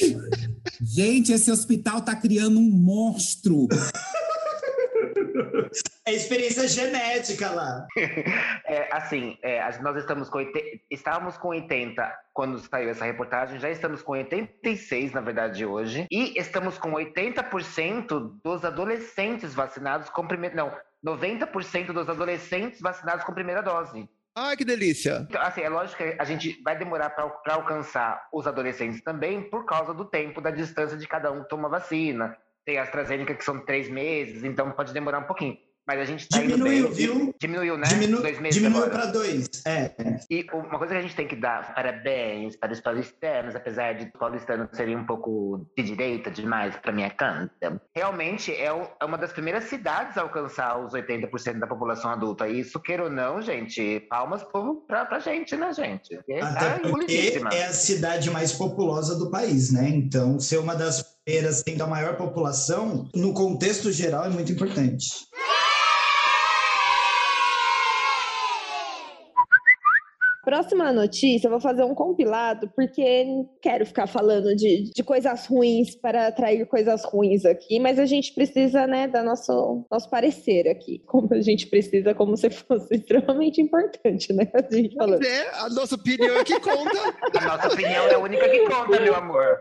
[0.82, 3.68] Gente, esse hospital tá criando um monstro.
[6.06, 7.86] É experiência genética lá.
[8.66, 10.60] É, assim, é, nós estamos com 80,
[10.92, 16.38] estávamos com 80 quando saiu essa reportagem, já estamos com 86, na verdade, hoje, e
[16.38, 20.56] estamos com 80% dos adolescentes vacinados com primeira.
[20.56, 20.72] Não,
[21.04, 24.08] 90% dos adolescentes vacinados com primeira dose.
[24.36, 25.28] Ai, que delícia!
[25.30, 29.66] Então, assim, é lógico que a gente vai demorar para alcançar os adolescentes também por
[29.66, 32.38] causa do tempo, da distância de cada um que toma vacina.
[32.66, 35.58] Tem a AstraZeneca que são três meses, então pode demorar um pouquinho.
[35.90, 37.36] Mas a gente tá Diminuiu, viu?
[37.42, 37.88] Diminuiu, né?
[37.88, 38.22] Diminu...
[38.22, 39.50] Dois meses Diminuiu para dois.
[39.66, 39.90] É.
[40.30, 44.06] E uma coisa que a gente tem que dar parabéns para os paulistanos, apesar de
[44.12, 49.34] paulistanos serem um pouco de direita demais para minha canta, realmente é, é uma das
[49.34, 52.48] primeiras cidades a alcançar os 80% da população adulta.
[52.48, 54.46] E isso, queira ou não, gente, palmas
[54.86, 56.16] pra, pra gente, né, gente?
[56.18, 59.90] Porque Até tá porque é a cidade mais populosa do país, né?
[59.90, 65.28] Então, ser uma das primeiras tendo a maior população, no contexto geral, é muito importante.
[70.50, 75.46] Próxima notícia, eu vou fazer um compilado, porque não quero ficar falando de, de coisas
[75.46, 80.68] ruins para atrair coisas ruins aqui, mas a gente precisa, né, dar nosso, nosso parecer
[80.68, 81.04] aqui.
[81.06, 84.48] Como a gente precisa, como se fosse extremamente importante, né?
[84.52, 85.24] A gente falando.
[85.24, 86.98] É, a nossa opinião é que conta.
[87.38, 89.60] A nossa opinião é a única que conta, meu amor.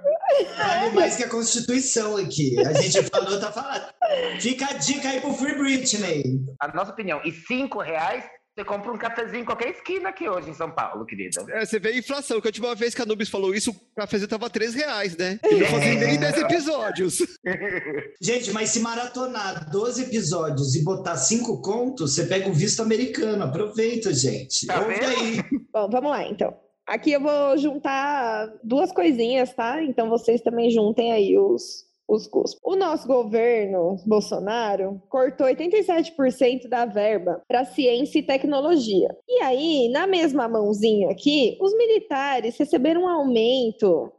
[0.57, 2.59] Vale mais que a Constituição aqui.
[2.61, 3.93] A gente falou, tá falando.
[4.41, 6.41] Fica a dica aí pro Free Britney.
[6.59, 7.21] A nossa opinião.
[7.27, 8.25] E cinco reais,
[8.59, 11.45] você compra um cafezinho em qualquer esquina aqui hoje em São Paulo, querida.
[11.51, 13.95] É, você vê a inflação, que a última vez que a Nubis falou isso, o
[13.95, 15.39] cafezinho tava 3 reais, né?
[15.45, 17.19] E não fazia nem 10 episódios.
[18.21, 23.45] Gente, mas se maratonar 12 episódios e botar 5 contos, você pega o visto americano.
[23.45, 24.67] Aproveita, gente.
[24.67, 25.41] Tá Ouve aí.
[25.73, 26.57] Bom, vamos lá, então.
[26.85, 29.81] Aqui eu vou juntar duas coisinhas, tá?
[29.85, 32.59] Então vocês também juntem aí os, os custos.
[32.65, 39.09] O nosso governo, Bolsonaro, cortou 87% da verba para ciência e tecnologia.
[39.29, 44.11] E aí, na mesma mãozinha aqui, os militares receberam um aumento,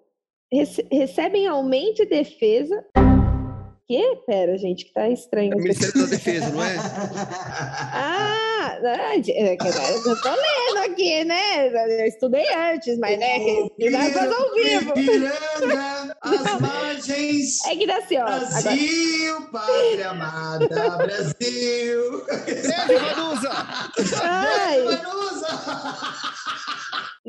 [0.53, 2.85] rece- recebem aumento e defesa.
[3.87, 4.17] Que?
[4.27, 5.55] Pera, gente, que tá estranho.
[5.55, 5.97] O isso aqui.
[5.97, 6.75] Ministério da Defesa, não é?
[7.91, 11.67] Ah, ah, é eu tô lendo aqui, né?
[11.67, 14.99] Eu estudei antes, mas né, que, fazer ao vivo.
[14.99, 17.65] Ipiranga, as margens.
[17.65, 18.21] É que dá assim, ó.
[18.21, 22.25] Agora, Brasil, pátria amada, Brasil.
[22.45, 23.49] Beijo, Vanusa!
[24.85, 26.29] Vanusa!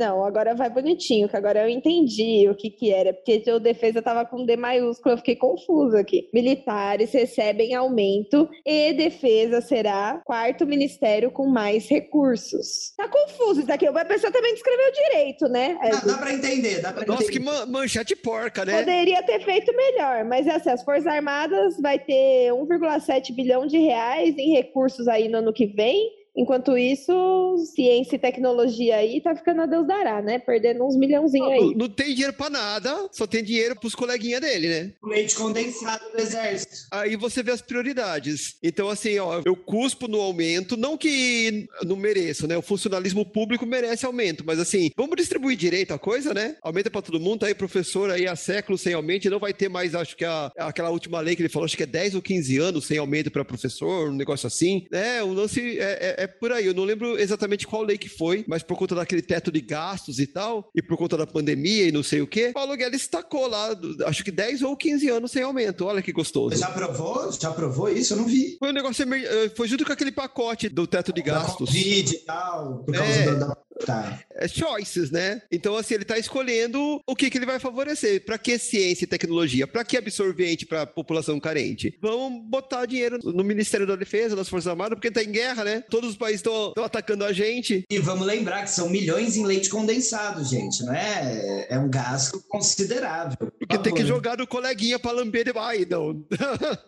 [0.00, 4.00] não, agora vai bonitinho, que agora eu entendi o que que era, porque o defesa
[4.00, 6.26] tava com D maiúsculo, eu fiquei confusa aqui.
[6.32, 12.92] Militares recebem aumento e defesa será quarto ministério com mais recursos.
[12.96, 15.78] Tá confuso isso aqui, a pessoa também descreveu direito, né?
[15.82, 17.38] É, Dá, pra entender, dá pra Nossa, entender.
[17.38, 18.78] que man- manchete porca, né?
[18.80, 24.36] Poderia ter feito melhor, mas assim, as Forças Armadas vai ter 1,7 bilhão de reais
[24.36, 26.19] em recursos aí no ano que vem.
[26.36, 30.38] Enquanto isso, ciência e tecnologia aí tá ficando a Deus dará, né?
[30.38, 31.74] Perdendo uns milhãozinhos Não, aí.
[31.74, 34.92] não tem dinheiro pra nada, só tem dinheiro pros coleguinhas dele, né?
[35.04, 36.72] Leite condensado do exército.
[36.92, 38.56] Aí você vê as prioridades.
[38.62, 42.56] Então, assim, ó, eu cuspo no aumento, não que não mereça, né?
[42.56, 46.56] O funcionalismo público merece aumento, mas assim, vamos distribuir direito a coisa, né?
[46.62, 49.52] Aumenta pra todo mundo, tá aí professor aí há séculos sem aumento, e não vai
[49.52, 52.14] ter mais, acho que a, aquela última lei que ele falou, acho que é 10
[52.14, 55.22] ou 15 anos sem aumento pra professor, um negócio assim, né?
[55.22, 56.66] O lance é, é- é por aí.
[56.66, 60.18] Eu não lembro exatamente qual lei que foi, mas por conta daquele teto de gastos
[60.18, 63.46] e tal, e por conta da pandemia e não sei o quê, Paulo Guedes tacou
[63.46, 63.70] lá,
[64.06, 65.84] acho que 10 ou 15 anos sem aumento.
[65.86, 66.56] Olha que gostoso.
[66.56, 67.30] Já aprovou?
[67.32, 68.12] Já aprovou isso?
[68.14, 68.56] Eu não vi.
[68.58, 71.68] Foi um negócio, eh, foi junto com aquele pacote do teto de Da gastos.
[71.68, 73.24] Covid e tal, por causa É.
[73.26, 74.20] da, da- Tá.
[74.34, 75.42] É choices, né?
[75.50, 78.24] Então, assim, ele tá escolhendo o que, que ele vai favorecer.
[78.24, 79.66] Pra que ciência e tecnologia?
[79.66, 81.96] Pra que absorvente pra população carente?
[82.00, 85.84] Vamos botar dinheiro no Ministério da Defesa, das Forças Armadas, porque tá em guerra, né?
[85.90, 87.84] Todos os países estão atacando a gente.
[87.90, 91.66] E vamos lembrar que são milhões em leite condensado, gente, não é?
[91.68, 93.52] É um gasto considerável.
[93.70, 94.14] Por Porque tem que favor.
[94.16, 96.24] jogar no coleguinha pra lamber de Ai, não.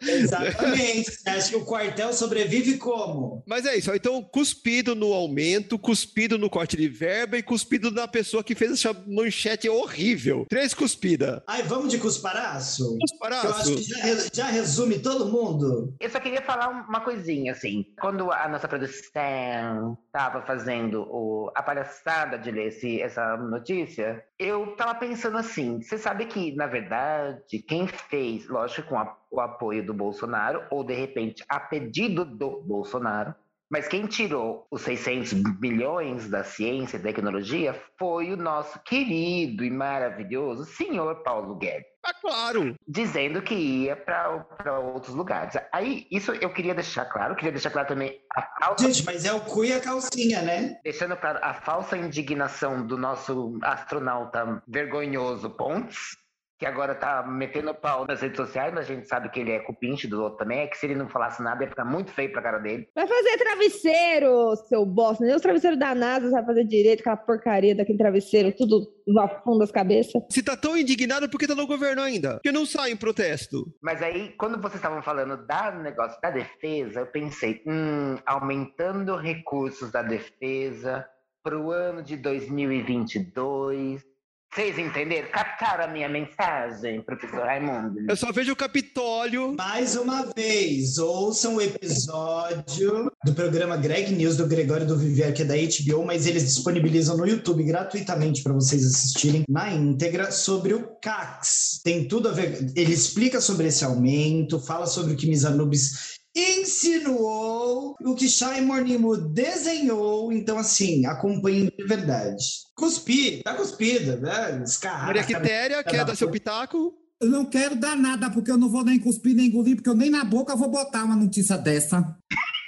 [0.01, 1.11] Exatamente.
[1.27, 3.43] Acha que o quartel sobrevive como?
[3.47, 3.95] Mas é isso, ó.
[3.95, 8.73] então cuspido no aumento, cuspido no corte de verba e cuspido na pessoa que fez
[8.73, 10.47] essa manchete horrível.
[10.49, 11.43] Três cuspida.
[11.47, 12.83] Ai, vamos de cusparaço?
[12.85, 13.77] Eu acho Cusparaço.
[13.77, 13.99] que já,
[14.33, 15.95] já resume todo mundo.
[16.01, 17.85] Eu só queria falar uma coisinha, assim.
[18.01, 24.75] Quando a nossa produção estava fazendo o- a palhaçada de ler esse- essa notícia, eu
[24.77, 29.85] tava pensando assim: você sabe que, na verdade, quem fez, lógico, com a- o apoio
[29.85, 33.35] do Bolsonaro, ou de repente a pedido do Bolsonaro,
[33.71, 39.71] mas quem tirou os 600 bilhões da ciência e tecnologia foi o nosso querido e
[39.71, 42.75] maravilhoso senhor Paulo Guedes Ah, claro.
[42.87, 45.57] dizendo que ia para outros lugares.
[45.73, 49.33] Aí, isso eu queria deixar claro, queria deixar claro também a falsa, Gente, mas é
[49.33, 50.79] o cu e a calcinha, né?
[50.85, 56.17] deixando claro a falsa indignação do nosso astronauta vergonhoso Pontes,
[56.63, 59.59] que agora tá metendo pau nas redes sociais, mas a gente sabe que ele é
[59.59, 62.31] cupinche do outro também, é que se ele não falasse nada ia ficar muito feio
[62.31, 62.87] pra cara dele.
[62.95, 65.25] Vai fazer travesseiro, seu bosta.
[65.25, 69.59] Nem os travesseiros da NASA vai fazer direito, aquela porcaria daquele travesseiro, tudo no fundo
[69.59, 70.23] das cabeças.
[70.31, 72.35] Se tá tão indignado, por que tá no governo ainda?
[72.35, 73.67] Porque não sai em protesto.
[73.83, 79.91] Mas aí, quando vocês estavam falando da negócio da defesa, eu pensei, hum, aumentando recursos
[79.91, 81.05] da defesa
[81.43, 84.12] pro ano de 2022.
[84.55, 85.29] Vocês entenderam?
[85.31, 88.01] Captaram a minha mensagem, professor Raimundo?
[88.07, 89.55] Eu só vejo o Capitólio.
[89.57, 95.41] Mais uma vez, ouçam o episódio do programa Greg News do Gregório do Vivier, que
[95.41, 100.75] é da HBO, mas eles disponibilizam no YouTube gratuitamente para vocês assistirem na íntegra sobre
[100.75, 101.81] o CAX.
[101.83, 102.73] Tem tudo a ver.
[102.77, 109.17] Ele explica sobre esse aumento, fala sobre o que Misanubis insinuou, o que Shai Mornimo
[109.17, 112.45] desenhou, então assim, acompanhem de verdade.
[112.75, 114.63] Cuspi, tá cuspida, né?
[114.65, 115.07] Escarrada.
[115.07, 116.95] Maria Quitéria, quer dar seu pitaco?
[117.21, 119.95] Eu não quero dar nada, porque eu não vou nem cuspir nem engolir, porque eu
[119.95, 122.17] nem na boca vou botar uma notícia dessa.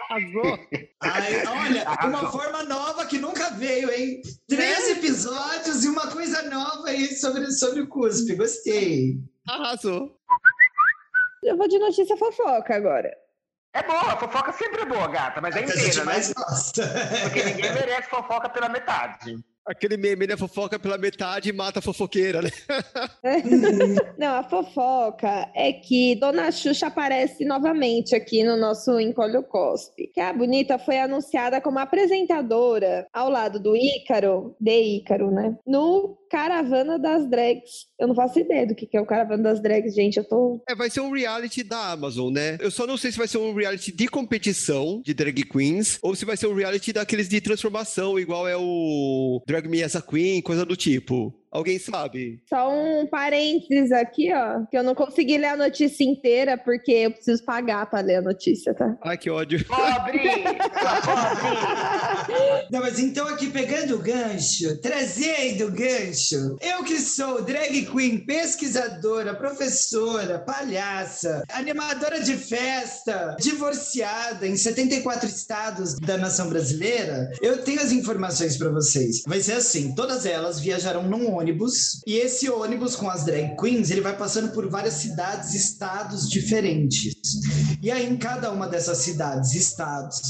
[0.08, 0.58] Arrasou.
[1.00, 4.22] Ai, olha, uma forma nova que nunca veio, hein?
[4.46, 8.36] Três episódios e uma coisa nova aí sobre, sobre o cuspe.
[8.36, 9.18] Gostei.
[9.48, 10.16] Arrasou.
[11.42, 13.23] Eu vou de notícia fofoca agora.
[13.74, 16.04] É boa, a fofoca sempre é boa, gata, mas é gente inteira, né?
[16.04, 16.82] mais gosta.
[17.22, 19.36] Porque ninguém merece fofoca pela metade.
[19.66, 20.36] Aquele meme, né?
[20.36, 22.50] Fofoca pela metade e mata a fofoqueira, né?
[24.18, 30.10] Não, a fofoca é que Dona Xuxa aparece novamente aqui no nosso Encolho Cospe.
[30.12, 35.56] Que a Bonita foi anunciada como apresentadora ao lado do Ícaro, de Ícaro, né?
[35.66, 37.86] No Caravana das Drags.
[37.98, 40.18] Eu não faço ideia do que que é o Caravana das Drags, gente.
[40.18, 40.60] Eu tô.
[40.68, 42.58] É, vai ser um reality da Amazon, né?
[42.60, 46.14] Eu só não sei se vai ser um reality de competição de drag queens ou
[46.14, 50.02] se vai ser um reality daqueles de transformação, igual é o Drag Me as a
[50.02, 51.32] Queen, coisa do tipo.
[51.54, 52.40] Alguém sabe?
[52.48, 54.66] Só um parênteses aqui, ó.
[54.68, 58.22] Que eu não consegui ler a notícia inteira porque eu preciso pagar pra ler a
[58.22, 58.96] notícia, tá?
[59.04, 59.64] Ai, que ódio.
[59.64, 60.18] Pobre!
[60.18, 61.54] Pobre!
[62.70, 68.18] Não, mas então aqui pegando o gancho, trazendo o gancho, eu que sou drag queen,
[68.18, 77.80] pesquisadora, professora, palhaça, animadora de festa, divorciada em 74 estados da nação brasileira, eu tenho
[77.80, 79.22] as informações pra vocês.
[79.26, 81.43] Vai ser assim, todas elas viajarão num ônibus
[82.06, 87.14] e esse ônibus com as drag queens, ele vai passando por várias cidades estados diferentes.
[87.82, 90.20] E aí em cada uma dessas cidades e estados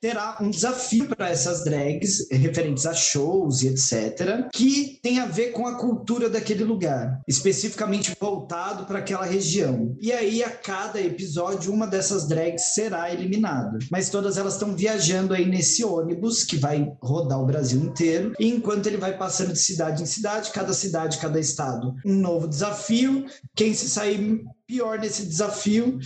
[0.00, 5.52] terá um desafio para essas drags referentes a shows e etc, que tem a ver
[5.52, 9.96] com a cultura daquele lugar, especificamente voltado para aquela região.
[10.00, 15.32] E aí a cada episódio uma dessas drags será eliminada, mas todas elas estão viajando
[15.32, 20.02] aí nesse ônibus que vai rodar o Brasil inteiro, enquanto ele vai passando de cidade
[20.02, 23.26] em cidade, cada cidade, cada estado, um novo desafio.
[23.54, 25.98] Quem se sair pior nesse desafio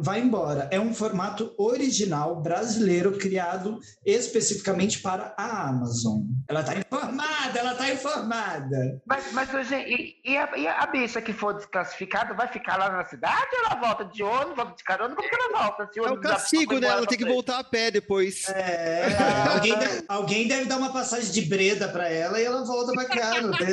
[0.00, 0.68] vai embora.
[0.70, 6.22] É um formato original brasileiro criado especificamente para a Amazon.
[6.48, 9.00] Ela tá informada, ela tá informada.
[9.06, 12.90] Mas, mas hoje, e, e, a, e a bicha que for desclassificada vai ficar lá
[12.90, 15.14] na cidade ou ela volta de ônibus, volta de carona?
[15.14, 15.88] Como que ela volta?
[15.92, 16.88] Se É já castigo, né?
[16.88, 18.48] Ela tem que voltar a pé depois.
[18.48, 19.06] É,
[19.52, 23.04] alguém, deve, alguém deve dar uma passagem de breda para ela e ela volta para
[23.04, 23.40] cá.
[23.40, 23.68] não tem-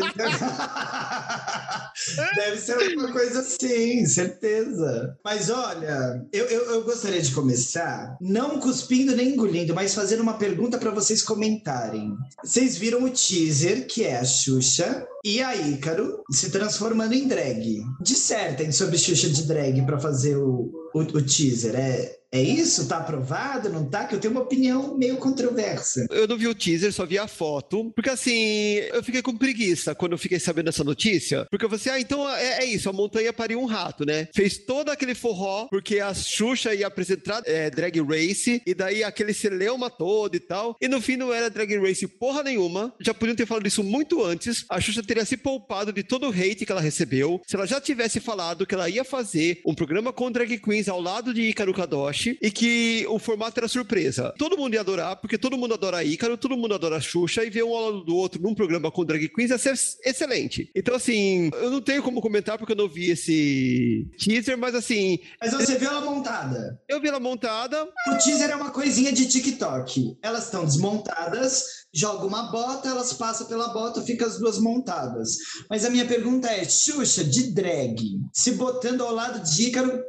[2.35, 5.17] Deve ser alguma coisa assim, certeza.
[5.23, 10.37] Mas olha, eu, eu, eu gostaria de começar não cuspindo nem engolindo, mas fazendo uma
[10.37, 12.13] pergunta para vocês comentarem.
[12.43, 17.83] Vocês viram o teaser, que é a Xuxa e a Ícaro se transformando em drag.
[18.01, 21.75] Dissertem sobre Xuxa de drag para fazer o, o, o teaser.
[21.75, 22.87] É, é isso?
[22.87, 23.69] Tá aprovado?
[23.69, 24.05] Não tá?
[24.05, 26.05] Que eu tenho uma opinião meio controversa.
[26.09, 27.91] Eu não vi o teaser, só vi a foto.
[27.95, 31.45] Porque assim, eu fiquei com preguiça quando eu fiquei sabendo dessa notícia.
[31.49, 34.27] Porque eu falei assim, ah, então é, é isso, a montanha pariu um rato, né?
[34.33, 39.33] Fez todo aquele forró, porque a Xuxa ia apresentar é, Drag Race, e daí aquele
[39.33, 40.75] celeuma todo e tal.
[40.81, 42.93] E no fim não era Drag Race porra nenhuma.
[42.99, 44.65] Já podiam ter falado isso muito antes.
[44.69, 47.41] A Xuxa teria se poupado de todo o hate que ela recebeu.
[47.45, 51.01] Se ela já tivesse falado que ela ia fazer um programa com drag queens ao
[51.01, 54.33] lado de Ícaro Kadoshi e que o formato era surpresa.
[54.37, 57.63] Todo mundo ia adorar, porque todo mundo adora Ícaro, todo mundo adora Xuxa, e ver
[57.63, 60.69] um ao lado do outro num programa com drag queens ia ser excelente.
[60.75, 65.19] Então, assim, eu não tenho como comentar porque eu não vi esse teaser, mas assim,
[65.41, 66.79] Mas você viu ela montada.
[66.87, 70.17] eu vi ela montada, O teaser é uma coisinha de TikTok.
[70.21, 75.37] Elas estão desmontadas, joga uma bota, elas passam pela bota, fica as duas montadas.
[75.69, 77.95] Mas a minha pergunta é, Xuxa, de drag,
[78.33, 80.01] se botando ao lado de Ícaro,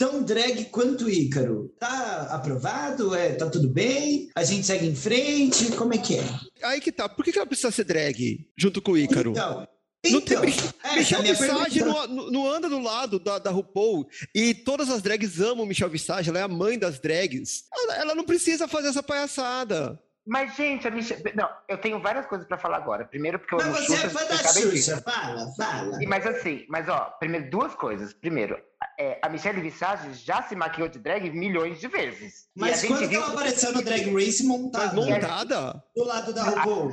[0.00, 3.14] tão drag quanto Ícaro, tá aprovado?
[3.14, 4.30] É, tá tudo bem?
[4.34, 5.72] A gente segue em frente?
[5.72, 6.24] Como é que é?
[6.62, 7.06] aí que tá.
[7.06, 9.32] Por que ela precisa ser drag junto com o Ícaro?
[9.32, 9.68] Então,
[10.06, 10.42] Não tem, Então,
[10.84, 15.38] é, Michel Visage não- não anda do lado da, da RuPaul e todas as drags
[15.38, 17.64] amam Michel Visage, ela é a mãe das drags.
[17.70, 20.00] Ela, ela não precisa fazer essa palhaçada.
[20.32, 21.20] Mas, gente, a Michelle.
[21.34, 23.04] Não, eu tenho várias coisas pra falar agora.
[23.04, 25.02] Primeiro, porque eu Mas amo você é Xuxa, fã da você sabe Xuxa, disso.
[25.02, 26.00] fala, fala.
[26.00, 28.12] E, mas assim, mas ó, primeiro, duas coisas.
[28.14, 28.56] Primeiro,
[28.96, 32.44] é, a Michelle Visage já se maquiou de drag milhões de vezes.
[32.54, 34.94] E a Mas quando viu- ela apareceu no Drag Race Mas montada?
[34.94, 35.84] montada?
[35.96, 36.92] Do lado da RuPaul?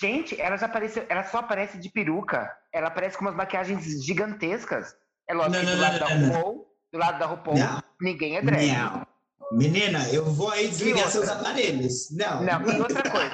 [0.00, 2.50] Gente, ela já apareceu, ela só aparece de peruca.
[2.72, 4.96] Ela aparece com umas maquiagens gigantescas.
[5.30, 6.34] É lógico Não, que não, do não, lado da não, não.
[6.34, 7.82] RuPaul, do lado da RuPaul, Não.
[8.00, 8.66] ninguém é drag.
[8.72, 9.11] Não.
[9.56, 12.10] Menina, eu vou aí desligar seus aparelhos.
[12.10, 12.42] Não.
[12.42, 13.32] Não, e outra coisa,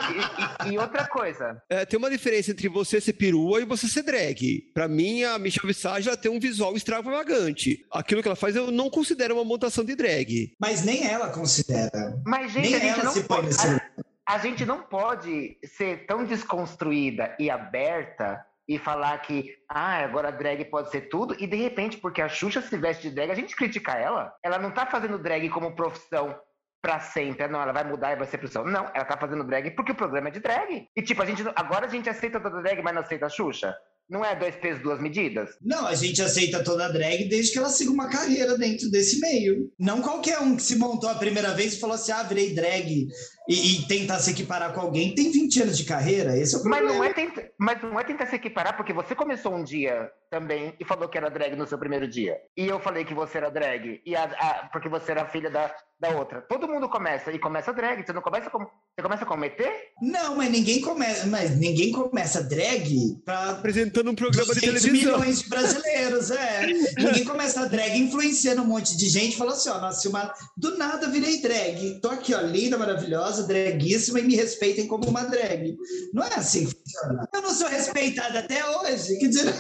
[0.67, 1.63] e, e- e outra coisa.
[1.71, 4.63] É, tem uma diferença entre você ser perua e você ser drag.
[4.75, 7.85] Pra mim, a Michelle Visage ela tem um visual extravagante.
[7.91, 10.53] Aquilo que ela faz eu não considero uma montação de drag.
[10.61, 12.21] Mas nem ela considera.
[12.27, 13.47] Mas, gente, Nem a gente ela não se põe pode.
[13.49, 13.81] nesse A,
[14.27, 20.65] a gente não pode ser tão desconstruída e aberta e falar que ah, agora drag
[20.67, 23.57] pode ser tudo, e de repente, porque a Xuxa se veste de drag, a gente
[23.57, 24.33] critica ela.
[24.45, 26.39] Ela não tá fazendo drag como profissão
[26.83, 27.49] pra sempre.
[27.49, 28.65] Não, ela vai mudar e vai ser profissão.
[28.65, 30.87] Não, ela tá fazendo drag porque o programa é de drag.
[30.95, 33.75] E tipo, a gente agora a gente aceita toda drag, mas não aceita a Xuxa.
[34.09, 35.51] Não é dois pesos, duas medidas?
[35.61, 39.71] Não, a gente aceita toda drag desde que ela siga uma carreira dentro desse meio.
[39.79, 43.09] Não qualquer um que se montou a primeira vez e falou assim: ah, virei drag
[43.49, 46.37] e, e tentar se equiparar com alguém tem 20 anos de carreira.
[46.37, 46.99] Esse é o Mas problema.
[46.99, 50.75] não, é tenta- mas não é tentar se equiparar, porque você começou um dia também
[50.79, 52.37] e falou que era drag no seu primeiro dia.
[52.57, 55.75] E eu falei que você era drag, e a- a- porque você era filha da,
[55.99, 56.43] da outra.
[56.43, 58.05] Todo mundo começa e começa drag.
[58.05, 58.67] Você não começa como.
[58.67, 59.59] Você começa como ET?
[60.03, 65.19] Não, mas ninguém começa, mas ninguém começa drag para Apresentando um programa de 200 televisão.
[65.19, 66.67] milhões de brasileiros, é.
[66.99, 70.33] Ninguém começa a drag influenciando um monte de gente, fala assim, ó, nasci uma...
[70.57, 72.01] Do nada virei drag.
[72.01, 75.77] Tô aqui, ó, linda, maravilhosa, draguíssima, e me respeitem como uma drag.
[76.13, 77.29] Não é assim que funciona.
[77.33, 79.55] Eu não sou respeitada até hoje, quer dizer...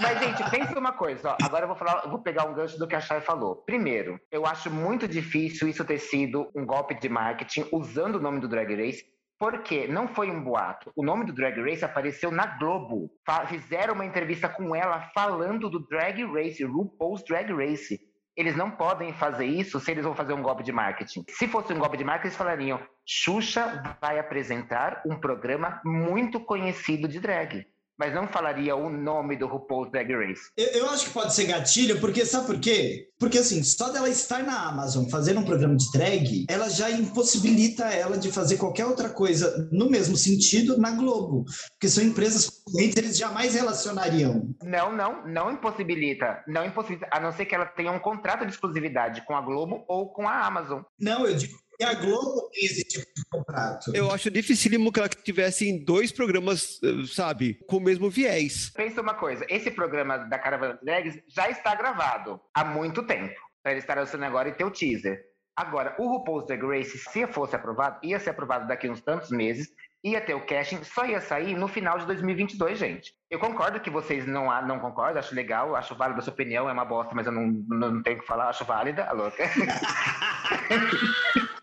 [0.00, 1.36] Mas, gente, pensa uma coisa, ó.
[1.42, 3.56] Agora eu vou falar, eu vou pegar um gancho do que a Chay falou.
[3.56, 8.40] Primeiro, eu acho muito difícil isso ter sido um golpe de marketing usando o nome
[8.40, 9.04] do Drag Race.
[9.38, 10.90] Porque não foi um boato.
[10.96, 13.10] O nome do Drag Race apareceu na Globo.
[13.48, 18.00] Fizeram uma entrevista com ela falando do Drag Race, RuPaul's Drag Race.
[18.36, 21.24] Eles não podem fazer isso se eles vão fazer um golpe de marketing.
[21.28, 27.08] Se fosse um golpe de marketing, eles falariam: Xuxa vai apresentar um programa muito conhecido
[27.08, 27.66] de drag.
[27.98, 30.50] Mas não falaria o nome do RuPaul's Drag Race.
[30.56, 33.08] Eu, eu acho que pode ser gatilho, porque sabe por quê?
[33.18, 37.84] Porque assim, só dela estar na Amazon fazendo um programa de drag, ela já impossibilita
[37.84, 41.44] ela de fazer qualquer outra coisa no mesmo sentido na Globo.
[41.70, 44.54] Porque são empresas concorrentes, eles jamais relacionariam.
[44.62, 46.44] Não, não, não impossibilita.
[46.46, 49.84] Não impossibilita, a não ser que ela tenha um contrato de exclusividade com a Globo
[49.88, 50.82] ou com a Amazon.
[51.00, 53.94] Não, eu digo que a Globo tem esse tipo de contrato.
[53.94, 56.80] Eu acho dificílimo que ela tivesse em dois programas,
[57.12, 58.70] sabe, com o mesmo viés.
[58.74, 63.34] Pensa uma coisa, esse programa da Caravana Drags já está gravado há muito tempo.
[63.62, 65.20] Para ele estar lançando agora e ter o teaser.
[65.56, 69.30] Agora, o RuPaul's Drag Race, se fosse aprovado, ia ser aprovado daqui a uns tantos
[69.30, 69.68] meses,
[70.04, 73.12] ia ter o casting, só ia sair no final de 2022, gente.
[73.30, 76.72] Eu concordo que vocês não, não concordam, acho legal, acho válida a sua opinião, é
[76.72, 79.42] uma bosta, mas eu não, não, não tenho o que falar, acho válida, a louca.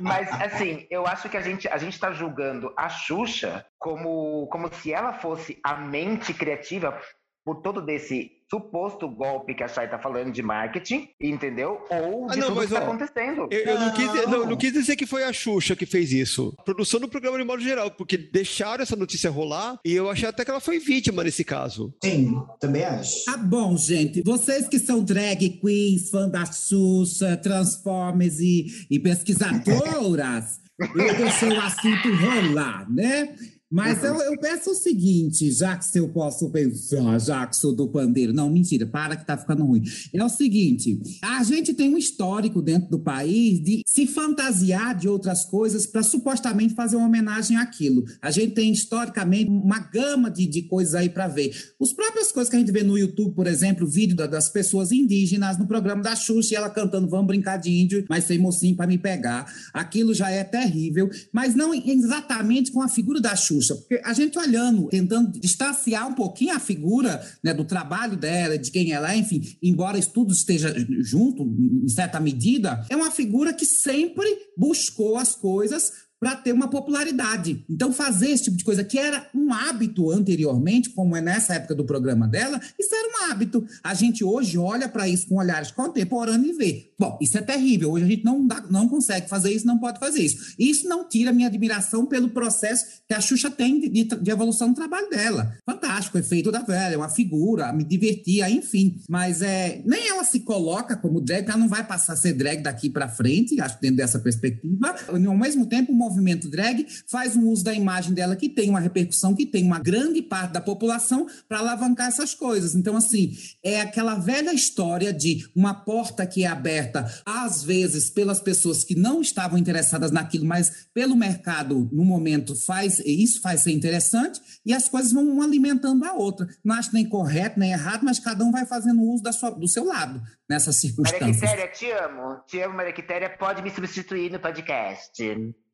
[0.00, 4.72] Mas, assim, eu acho que a gente, a gente tá julgando a Xuxa como, como
[4.72, 7.00] se ela fosse a mente criativa
[7.46, 11.78] por todo desse suposto golpe que a Chay tá falando de marketing, entendeu?
[11.90, 13.48] Ou Ah, de não, tudo mas, que tá ó, acontecendo.
[13.52, 14.30] Eu, eu não, quis, Não.
[14.30, 16.52] não, não quis dizer que foi a Xuxa que fez isso.
[16.58, 20.28] A produção do programa de modo geral, porque deixaram essa notícia rolar e eu achei
[20.28, 21.94] até que ela foi vítima nesse caso.
[22.02, 23.24] Sim, também acho.
[23.24, 24.22] Tá bom, gente.
[24.22, 31.60] Vocês que são drag queens, fã da Xuxa, Transformers e, e pesquisadoras, eu deixei o
[31.60, 33.34] assunto rolar, né?
[33.70, 37.74] Mas eu, eu peço o seguinte, já que se eu posso pensar, já que sou
[37.74, 38.32] do pandeiro.
[38.32, 39.82] Não, mentira, para que tá ficando ruim.
[40.14, 45.08] É o seguinte: a gente tem um histórico dentro do país de se fantasiar de
[45.08, 48.04] outras coisas para supostamente fazer uma homenagem àquilo.
[48.22, 51.52] A gente tem historicamente uma gama de, de coisas aí para ver.
[51.80, 54.92] Os próprias coisas que a gente vê no YouTube, por exemplo, vídeo da- das pessoas
[54.92, 58.76] indígenas no programa da Xuxa, e ela cantando Vamos Brincar de Índio, mas sem mocinho
[58.76, 59.52] para me pegar.
[59.74, 64.38] Aquilo já é terrível, mas não exatamente com a figura da Xuxa, porque a gente
[64.38, 69.16] olhando, tentando distanciar um pouquinho a figura né, do trabalho dela, de quem ela é,
[69.16, 74.26] enfim, embora isso tudo esteja junto, em certa medida, é uma figura que sempre
[74.56, 77.64] buscou as coisas para ter uma popularidade.
[77.68, 81.74] Então, fazer esse tipo de coisa, que era um hábito anteriormente, como é nessa época
[81.74, 83.66] do programa dela, isso era um hábito.
[83.82, 86.90] A gente hoje olha para isso com olhares contemporâneos e vê.
[86.98, 87.92] Bom, isso é terrível.
[87.92, 90.54] Hoje a gente não, dá, não consegue fazer isso, não pode fazer isso.
[90.58, 94.74] Isso não tira minha admiração pelo processo que a Xuxa tem de, de evolução do
[94.74, 95.54] trabalho dela.
[95.64, 98.98] Fantástico, efeito da velha, uma figura, me divertia, enfim.
[99.08, 102.62] Mas é, nem ela se coloca como drag, ela não vai passar a ser drag
[102.62, 104.94] daqui para frente, acho dentro dessa perspectiva.
[105.08, 109.34] Ao mesmo tempo, movimento drag faz um uso da imagem dela que tem uma repercussão,
[109.34, 112.74] que tem uma grande parte da população para alavancar essas coisas.
[112.74, 118.40] Então, assim, é aquela velha história de uma porta que é aberta, às vezes, pelas
[118.40, 123.72] pessoas que não estavam interessadas naquilo, mas pelo mercado, no momento, faz isso faz ser
[123.72, 126.46] interessante, e as coisas vão uma alimentando a outra.
[126.64, 129.68] Não acho nem correto, nem errado, mas cada um vai fazendo uso da sua, do
[129.68, 131.40] seu lado nessas circunstâncias.
[131.40, 132.40] Maria Quitéria, te amo.
[132.46, 133.30] Te amo, Maria Quitéria.
[133.30, 135.22] Pode me substituir no podcast.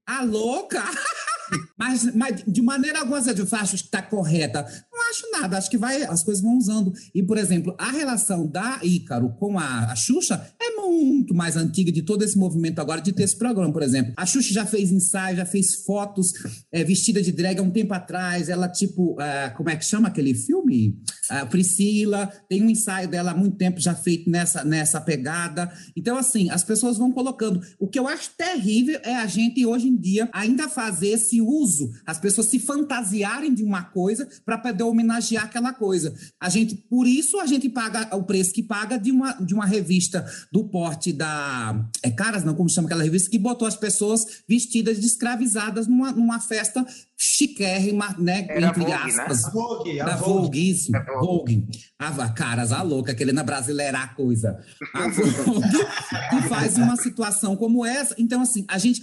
[0.06, 0.82] A louca!
[1.76, 4.62] mas, mas de maneira alguma eu acho que está correta.
[4.92, 6.92] Não acho nada, acho que vai, as coisas vão usando.
[7.14, 11.90] E, por exemplo, a relação da Ícaro com a, a Xuxa é muito mais antiga
[11.90, 14.12] de todo esse movimento agora de ter esse programa, por exemplo.
[14.16, 16.32] A Xuxa já fez ensaio, já fez fotos
[16.70, 18.48] é, vestida de drag há um tempo atrás.
[18.48, 20.98] Ela, tipo, uh, como é que chama aquele filme?
[21.30, 25.72] Uh, Priscila, tem um ensaio dela há muito tempo já feito nessa, nessa pegada.
[25.96, 27.60] Então, assim, as pessoas vão colocando.
[27.78, 31.90] O que eu acho terrível é a gente, hoje em dia, ainda fazer esse uso,
[32.06, 36.14] as pessoas se fantasiarem de uma coisa para poder homenagear aquela coisa.
[36.40, 39.66] A gente, por isso, a gente paga o preço que paga de uma, de uma
[39.66, 40.68] revista do
[41.12, 41.84] da.
[42.02, 46.12] É Caras, não, como chama aquela revista, que botou as pessoas vestidas de escravizadas numa,
[46.12, 46.84] numa festa
[47.16, 48.46] chiquérrima, né?
[48.48, 49.44] Era entre Vogue, aspas.
[49.44, 49.50] né?
[49.52, 50.32] Vogue, a Da Vogue.
[50.32, 50.96] Vogue, isso.
[50.96, 51.56] É Vogue.
[51.56, 51.68] Vogue.
[51.98, 54.58] A Caras, a louca, querendo abrasileirar a coisa.
[54.94, 55.78] A Vogue
[56.30, 58.14] que faz uma situação como essa.
[58.18, 59.02] Então, assim, a gente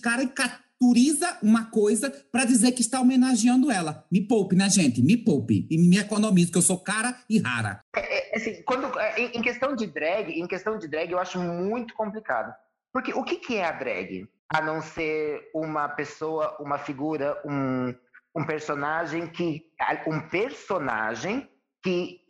[0.80, 4.06] caricaturiza uma coisa para dizer que está homenageando ela.
[4.12, 5.04] Me poupe, né, gente?
[5.04, 5.68] Me poupe.
[5.70, 7.82] E me economize, porque eu sou cara e rara.
[7.96, 11.94] É, assim, quando, é, em questão de drag, em questão de drag, eu acho muito
[11.94, 12.54] complicado.
[12.94, 14.28] Porque o que, que é a drag?
[14.52, 17.94] A não ser uma pessoa, uma figura, um,
[18.36, 19.68] um personagem que.
[20.08, 21.48] Um personagem
[21.84, 22.22] que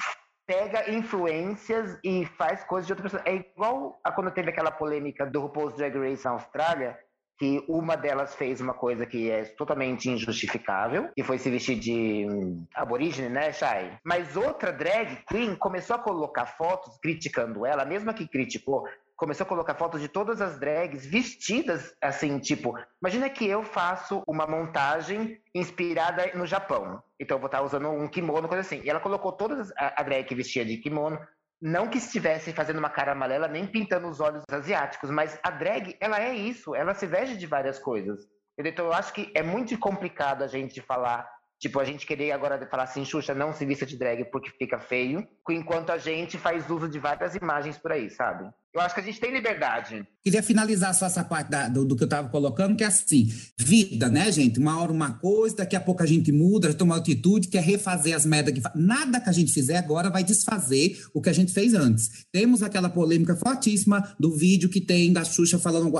[0.45, 3.24] pega influências e faz coisas de outra pessoa.
[3.26, 6.97] É igual a quando teve aquela polêmica do RuPaul's Drag Race na Austrália,
[7.40, 12.28] que uma delas fez uma coisa que é totalmente injustificável, que foi se vestir de
[12.30, 13.98] hum, aborígene, né, Shai?
[14.04, 18.86] Mas outra drag queen começou a colocar fotos criticando ela, mesma que criticou,
[19.16, 24.22] começou a colocar fotos de todas as drags vestidas assim, tipo, imagina que eu faço
[24.28, 27.02] uma montagem inspirada no Japão.
[27.20, 28.82] Então eu vou estar usando um kimono, coisa assim.
[28.84, 31.20] E ela colocou todas a, a drag que vestia de kimono,
[31.62, 35.95] não que estivesse fazendo uma cara amarela nem pintando os olhos asiáticos, mas a drag,
[35.99, 38.28] ela é isso, ela se veste de várias coisas.
[38.57, 41.30] Então eu acho que é muito complicado a gente falar,
[41.60, 44.80] tipo, a gente querer agora falar assim, Xuxa, não se vista de drag porque fica
[44.80, 48.49] feio, enquanto a gente faz uso de várias imagens por aí, sabe?
[48.74, 50.05] Eu acho que a gente tem liberdade.
[50.24, 53.28] Queria finalizar só essa parte da- do, do que eu estava colocando, que é assim,
[53.57, 54.59] vida, né, gente?
[54.59, 58.28] Uma hora uma coisa, daqui a pouco a gente muda, toma atitude, quer refazer as
[58.28, 58.61] merdas que.
[58.76, 62.26] Nada que a gente fizer agora vai desfazer o que a gente fez antes.
[62.32, 65.91] Temos aquela polêmica fortíssima do vídeo que tem da Xuxa falando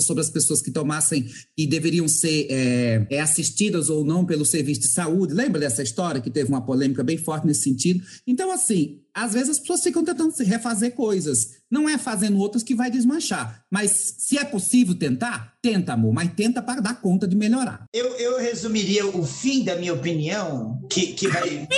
[0.00, 4.80] sobre as pessoas que tomassem, que deveriam ser é, é, assistidas ou não pelo serviço
[4.80, 5.32] de saúde.
[5.32, 8.02] Lembra dessa história que teve uma polêmica bem forte nesse sentido?
[8.26, 11.56] Então, assim, às vezes as pessoas ficam tentando refazer coisas.
[11.70, 13.64] Não é fazendo outras que vai desmanchar.
[13.70, 16.12] Mas se é possível tentar, tenta, amor.
[16.12, 17.84] Mas tenta para dar conta de melhorar.
[17.92, 21.68] Eu, eu resumiria o fim da minha opinião, que, que vai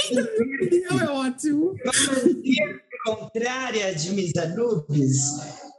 [1.00, 1.74] É ótimo.
[3.04, 5.18] contrária de Miss Anubis,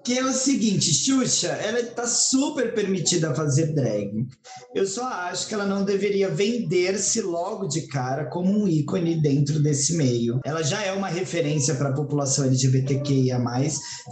[0.04, 4.28] que é o seguinte, Xuxa, ela está super permitida a fazer drag.
[4.76, 9.62] Eu só acho que ela não deveria vender-se logo de cara como um ícone dentro
[9.62, 10.42] desse meio.
[10.44, 13.40] Ela já é uma referência para a população LGBTQIA+,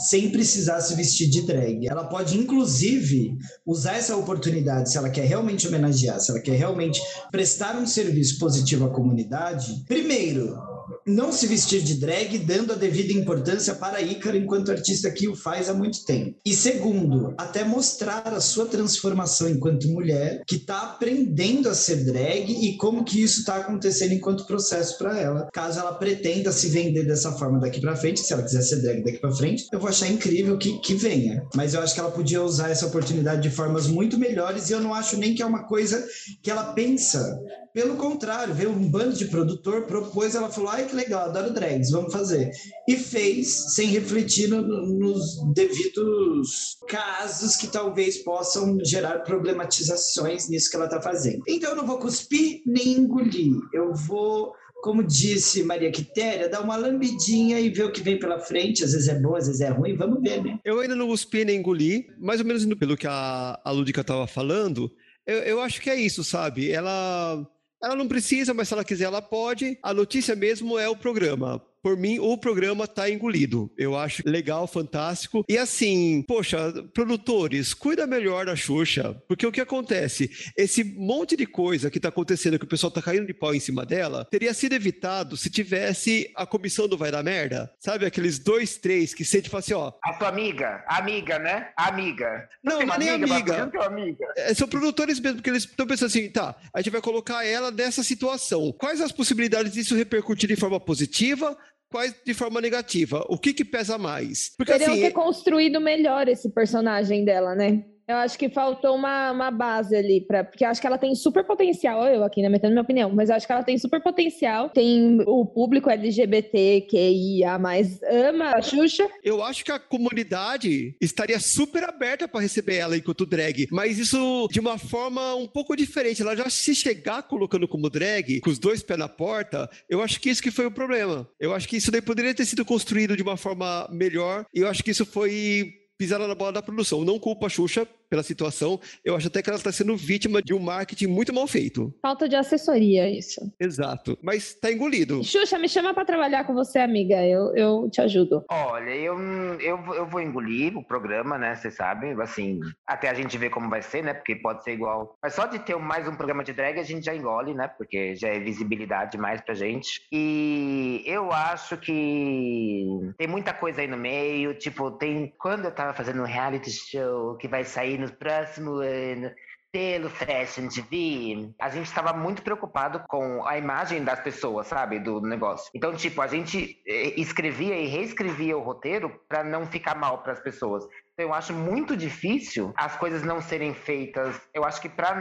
[0.09, 1.85] sem precisar se vestir de drag.
[1.89, 3.35] Ela pode, inclusive,
[3.65, 7.01] usar essa oportunidade, se ela quer realmente homenagear, se ela quer realmente
[7.31, 10.57] prestar um serviço positivo à comunidade, primeiro,
[11.05, 15.35] não se vestir de drag, dando a devida importância para Ícaro enquanto artista que o
[15.35, 16.37] faz há muito tempo.
[16.45, 22.51] E segundo, até mostrar a sua transformação enquanto mulher, que está aprendendo a ser drag
[22.51, 25.49] e como que isso está acontecendo enquanto processo para ela.
[25.53, 29.03] Caso ela pretenda se vender dessa forma daqui para frente, se ela quiser ser drag
[29.03, 31.43] daqui para frente, eu vou achar incrível que, que venha.
[31.55, 34.79] Mas eu acho que ela podia usar essa oportunidade de formas muito melhores e eu
[34.79, 36.05] não acho nem que é uma coisa
[36.41, 37.39] que ela pensa.
[37.73, 41.91] Pelo contrário, veio um bando de produtor, propôs, ela falou, ai que legal, adoro drags,
[41.91, 42.51] vamos fazer.
[42.87, 50.75] E fez sem refletir no, nos devidos casos que talvez possam gerar problematizações nisso que
[50.75, 51.43] ela está fazendo.
[51.47, 56.75] Então eu não vou cuspir nem engolir, eu vou como disse Maria Quitéria, dar uma
[56.75, 58.83] lambidinha e ver o que vem pela frente.
[58.83, 60.59] Às vezes é bom, às vezes é ruim, vamos ver, né?
[60.65, 64.25] Eu ainda não cuspi nem engoli, mais ou menos pelo que a, a Lúdica estava
[64.25, 64.91] falando,
[65.25, 66.71] eu, eu acho que é isso, sabe?
[66.71, 67.45] Ela,
[67.81, 69.77] ela não precisa, mas se ela quiser, ela pode.
[69.81, 73.71] A notícia mesmo é o programa por mim, o programa tá engolido.
[73.77, 75.43] Eu acho legal, fantástico.
[75.47, 80.29] E assim, poxa, produtores, cuida melhor da Xuxa, porque o que acontece?
[80.55, 83.59] Esse monte de coisa que tá acontecendo, que o pessoal tá caindo de pau em
[83.59, 87.71] cima dela, teria sido evitado se tivesse a comissão do Vai da Merda.
[87.79, 89.91] Sabe, aqueles dois, três que sente e fala assim, ó.
[90.03, 91.69] A tua amiga, amiga, né?
[91.75, 92.47] Amiga.
[92.63, 93.71] Não, não, não é nem amiga.
[93.73, 94.25] Não amiga.
[94.37, 97.71] É, são produtores mesmo, porque eles estão pensando assim, tá, a gente vai colocar ela
[97.71, 98.71] nessa situação.
[98.77, 101.57] Quais as possibilidades disso repercutir de forma positiva?
[101.91, 103.23] Quais de forma negativa?
[103.27, 104.55] O que que pesa mais?
[104.57, 107.83] Porque Teriam assim, ter construído melhor esse personagem dela, né?
[108.07, 111.15] Eu acho que faltou uma, uma base ali, pra, porque eu acho que ela tem
[111.15, 114.01] super potencial, eu aqui, né, metendo minha opinião, mas eu acho que ela tem super
[114.01, 114.69] potencial.
[114.69, 119.07] Tem o público LGBTQIA, ama a Xuxa.
[119.23, 124.47] Eu acho que a comunidade estaria super aberta para receber ela enquanto drag, mas isso
[124.51, 126.21] de uma forma um pouco diferente.
[126.21, 130.19] Ela já se chegar colocando como drag, com os dois pés na porta, eu acho
[130.19, 131.27] que isso que foi o problema.
[131.39, 134.67] Eu acho que isso daí poderia ter sido construído de uma forma melhor, e eu
[134.67, 137.05] acho que isso foi pisada na bola da produção.
[137.05, 138.77] Não culpa a Xuxa pela situação.
[139.05, 141.95] Eu acho até que ela está sendo vítima de um marketing muito mal feito.
[142.01, 143.39] Falta de assessoria, isso.
[143.57, 144.19] Exato.
[144.21, 145.23] Mas está engolido.
[145.23, 147.25] Xuxa, me chama para trabalhar com você, amiga.
[147.25, 148.43] Eu, eu te ajudo.
[148.51, 149.17] Olha, eu,
[149.61, 151.55] eu, eu vou engolir o programa, né?
[151.55, 154.13] Vocês sabem, assim, até a gente ver como vai ser, né?
[154.13, 155.15] Porque pode ser igual.
[155.23, 157.69] Mas só de ter mais um programa de drag, a gente já engole, né?
[157.69, 160.01] Porque já é visibilidade mais pra gente.
[160.11, 162.85] E eu acho que
[163.17, 164.53] tem muita coisa aí no meio.
[164.53, 165.33] Tipo, tem.
[165.37, 169.31] Quando eu tava fazendo um reality show que vai sair no próximo ano
[169.71, 175.21] pelo Fashion TV, a gente estava muito preocupado com a imagem das pessoas, sabe, do
[175.21, 175.71] negócio.
[175.73, 180.33] Então, tipo, a gente eh, escrevia e reescrevia o roteiro para não ficar mal para
[180.33, 180.85] as pessoas.
[181.21, 184.39] Eu acho muito difícil as coisas não serem feitas.
[184.53, 185.15] Eu acho que para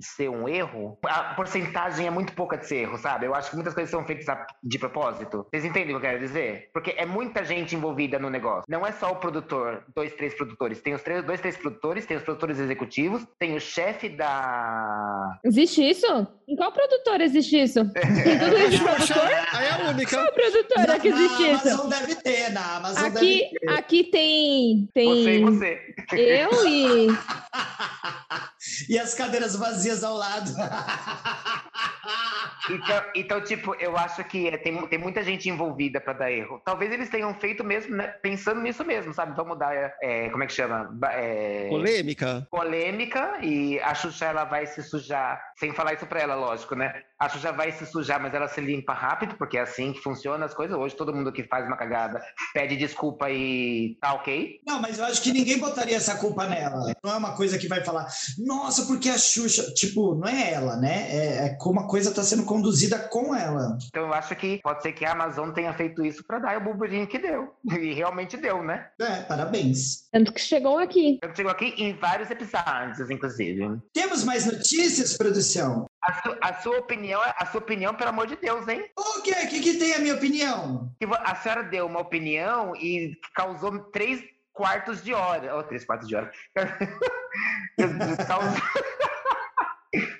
[0.00, 3.26] ser um erro, a porcentagem é muito pouca de ser erro, sabe?
[3.26, 4.26] Eu acho que muitas coisas são feitas
[4.62, 5.46] de propósito.
[5.50, 6.70] Vocês entendem o que eu quero dizer?
[6.72, 8.64] Porque é muita gente envolvida no negócio.
[8.68, 10.80] Não é só o produtor, dois, três produtores.
[10.80, 15.38] Tem os três, dois, três produtores, tem os produtores executivos, tem o chefe da.
[15.44, 16.26] Existe isso?
[16.48, 17.84] Em qual produtor existe isso?
[17.90, 19.30] Tem tudo isso produtor?
[19.52, 20.16] Aí é a única.
[20.16, 21.68] Qual produtora que existe na isso?
[21.68, 23.68] Amazon deve ter, na Amazon aqui, deve ter.
[23.70, 24.88] Aqui tem.
[24.94, 25.08] tem...
[25.08, 25.94] Você e você.
[26.12, 27.08] Eu e.
[28.88, 30.52] e as cadeiras vazias ao lado.
[32.68, 36.60] Então, então, tipo, eu acho que é, tem, tem muita gente envolvida para dar erro.
[36.64, 39.36] Talvez eles tenham feito mesmo, né, pensando nisso mesmo, sabe?
[39.36, 40.90] Vamos dar, é, como é que chama?
[41.12, 42.46] É, polêmica.
[42.50, 47.02] Polêmica, e a Xuxa ela vai se sujar, sem falar isso pra ela, lógico, né?
[47.18, 50.44] A Xuxa vai se sujar, mas ela se limpa rápido, porque é assim que funciona
[50.44, 50.76] as coisas.
[50.76, 52.22] Hoje todo mundo que faz uma cagada
[52.52, 54.60] pede desculpa e tá ok.
[54.66, 56.92] Não, mas eu acho que ninguém botaria essa culpa nela.
[57.02, 58.06] Não é uma coisa que vai falar,
[58.38, 59.72] nossa, porque a Xuxa.
[59.74, 61.08] Tipo, não é ela, né?
[61.10, 63.78] É, é como a coisa tá sendo conduzida com ela.
[63.88, 66.64] Então eu acho que pode ser que a Amazon tenha feito isso para dar o
[66.64, 67.54] burburinho que deu.
[67.86, 68.88] E realmente deu, né?
[69.00, 70.08] É, parabéns.
[70.10, 71.18] Tanto que chegou aqui.
[71.20, 73.80] Tanto que chegou aqui em vários episódios, inclusive.
[73.92, 75.86] Temos mais notícias, produção?
[76.06, 78.88] A, su, a, sua opinião, a sua opinião, pelo amor de Deus, hein?
[78.96, 79.32] O quê?
[79.32, 80.94] O que, que tem a minha opinião?
[81.24, 85.56] A senhora deu uma opinião e causou três quartos de hora.
[85.56, 86.30] Oh, três quartos de hora.
[88.28, 88.62] causou...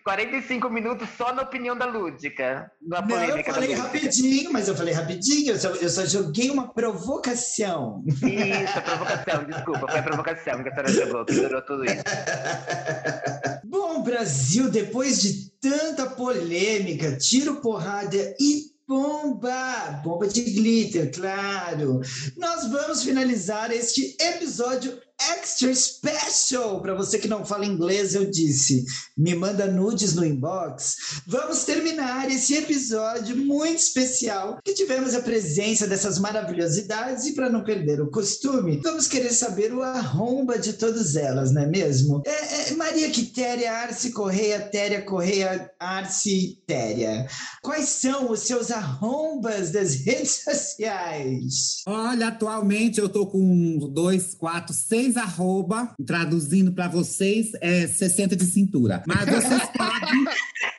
[0.05, 2.71] 45 minutos só na opinião da Lúdica.
[2.81, 6.73] Na Não, eu falei rapidinho, mas eu falei rapidinho, eu só, eu só, joguei uma
[6.73, 8.05] provocação.
[8.07, 12.03] Isso, a provocação, desculpa, foi a provocação que a senhora jogou, que durou tudo isso.
[13.65, 20.01] Bom, Brasil, depois de tanta polêmica, tiro, porrada e bomba!
[20.05, 22.01] Bomba de glitter, claro!
[22.37, 26.81] Nós vamos finalizar este episódio extra special.
[26.81, 28.85] Para você que não fala inglês, eu disse,
[29.17, 31.23] me manda nudes no inbox.
[31.27, 37.65] Vamos terminar esse episódio muito especial que tivemos a presença dessas maravilhosidades e para não
[37.65, 42.23] perder o costume, vamos querer saber o arromba de todas elas, não é mesmo?
[42.27, 47.27] É, é, Maria Quitéria, Arce Correia, Téria Correia, Arce Téria.
[47.63, 51.83] Quais são os seus arrombas das redes sociais?
[51.87, 58.47] Olha, atualmente eu tô com dois, quatro, seis arroba, traduzindo para vocês, é 60 de
[58.47, 59.03] cintura.
[59.07, 60.25] Mas vocês podem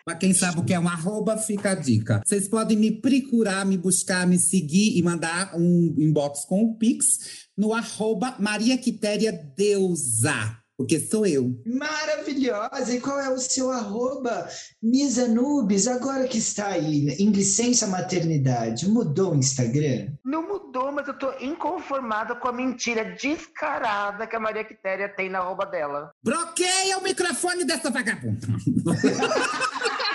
[0.08, 2.22] Pra quem sabe o que é um arroba, fica a dica.
[2.26, 7.46] Vocês podem me procurar, me buscar, me seguir e mandar um inbox com o Pix
[7.58, 10.58] no arroba Maria Quitéria Deusa.
[10.78, 11.60] Porque sou eu.
[11.66, 12.94] Maravilhosa!
[12.94, 14.48] E qual é o seu arroba?
[14.82, 20.12] Misa Nubes, agora que está aí em licença maternidade, mudou o Instagram?
[20.24, 25.30] Não mudou, mas eu tô inconformada com a mentira descarada que a Maria Quitéria tem
[25.30, 26.12] na arroba dela.
[26.24, 28.48] Bloqueia o microfone dessa vagabunda.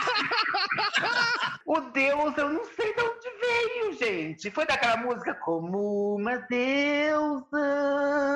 [1.65, 3.01] O Deus, eu não sei de
[3.93, 4.51] gente.
[4.51, 7.47] Foi daquela música Como uma deusa.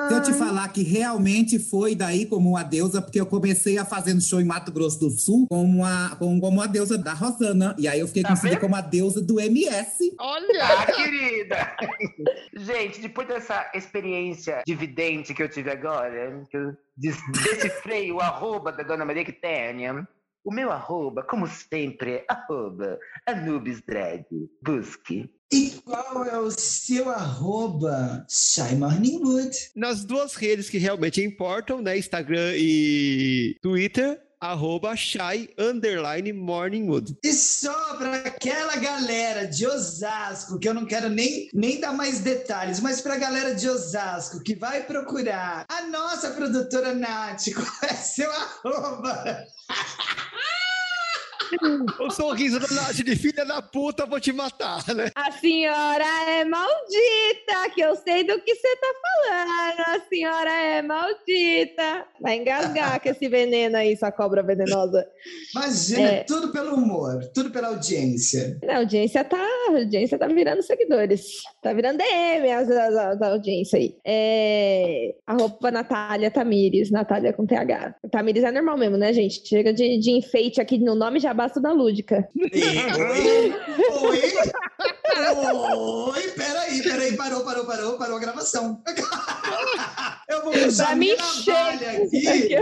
[0.07, 3.85] Se eu te falar que realmente foi daí como uma deusa, porque eu comecei a
[3.85, 7.75] fazendo show em Mato Grosso do Sul como a, como, como a deusa da Rosana.
[7.77, 8.61] E aí eu fiquei Tá conhecida vendo?
[8.61, 10.15] como a deusa do MS.
[10.19, 10.65] Olha!
[10.65, 11.75] Ah, querida!
[12.55, 18.71] Gente, depois dessa experiência de vidente que eu tive agora, que eu decifrei o arroba
[18.71, 20.07] da Dona Maria Quitéria,
[20.43, 24.25] o meu arroba, como sempre, é arroba Anubis Drag.
[24.63, 25.29] Busque.
[25.51, 28.25] E qual é o seu arroba?
[28.29, 29.55] Shy Morning Wood.
[29.75, 31.97] Nas duas redes que realmente importam, né?
[31.97, 37.17] Instagram e Twitter, arroba shy underline morningwood.
[37.23, 42.19] E só para aquela galera de Osasco, que eu não quero nem, nem dar mais
[42.19, 47.89] detalhes, mas para a galera de Osasco que vai procurar a nossa produtora Nath, qual
[47.89, 49.45] é seu arroba?
[51.99, 55.09] O sorriso da Nath de filha da puta, vou te matar, né?
[55.15, 59.79] A senhora é maldita, que eu sei do que você tá falando.
[59.87, 62.05] A senhora é maldita.
[62.21, 65.05] Vai engasgar com esse veneno aí, sua cobra venenosa.
[65.55, 66.23] Imagina, É.
[66.23, 68.57] tudo pelo humor, tudo pela audiência.
[68.67, 69.37] A audiência tá,
[69.69, 71.27] a audiência tá virando seguidores.
[71.61, 73.95] Tá virando DM as, as, as- a audiência aí.
[74.05, 77.95] É, arroba Natália Tamires, Natália com TH.
[78.11, 79.45] Tamires é normal mesmo, né, gente?
[79.47, 82.27] Chega de, de enfeite aqui no nome, já basta da lúdica.
[82.35, 83.53] Oi?
[84.01, 84.21] Oi?
[85.77, 86.31] Oi?
[86.31, 88.81] Peraí, peraí, parou, parou, parou, parou a gravação.
[90.27, 92.59] Eu vou usar minha navalha aqui.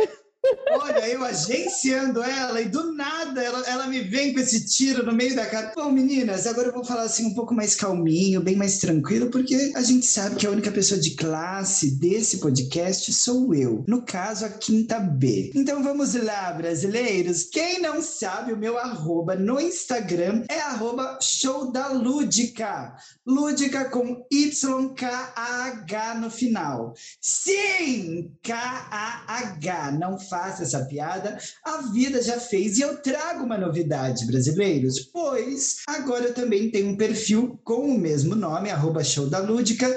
[0.71, 5.13] Olha, eu agenciando ela e do nada ela, ela me vem com esse tiro no
[5.13, 5.71] meio da cara.
[5.75, 9.73] Bom, meninas, agora eu vou falar assim um pouco mais calminho, bem mais tranquilo, porque
[9.75, 13.83] a gente sabe que a única pessoa de classe desse podcast sou eu.
[13.87, 15.51] No caso, a quinta B.
[15.55, 17.43] Então vamos lá, brasileiros.
[17.43, 22.95] Quem não sabe, o meu arroba no Instagram é arroba show da Lúdica.
[23.25, 26.93] Lúdica com YKAH no final.
[27.19, 29.91] Sim, K-A-H.
[29.91, 31.37] Não faça essa piada.
[31.63, 34.99] A vida já fez e eu trago uma novidade, brasileiros.
[34.99, 39.87] Pois agora eu também tenho um perfil com o mesmo nome, arroba show da Lúdica,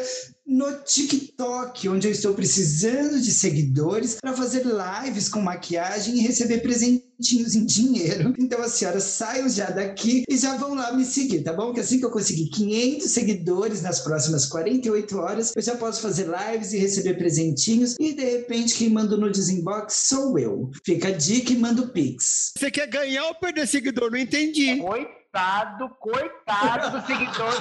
[0.49, 6.61] no TikTok, onde eu estou precisando de seguidores para fazer lives com maquiagem e receber
[6.63, 8.33] presentinhos em dinheiro.
[8.39, 11.75] Então as senhoras saiam já daqui e já vão lá me seguir, tá bom?
[11.75, 16.27] Que assim que eu conseguir 500 seguidores nas próximas 48 horas, eu já posso fazer
[16.27, 20.71] lives e receber presentinhos e de repente quem manda o nudes inbox sou eu.
[20.83, 22.53] Fica a dica e manda o pix.
[22.57, 24.11] Você quer ganhar ou perder seguidor?
[24.11, 24.79] Não entendi.
[24.79, 27.59] Coitado, coitado dos seguidores.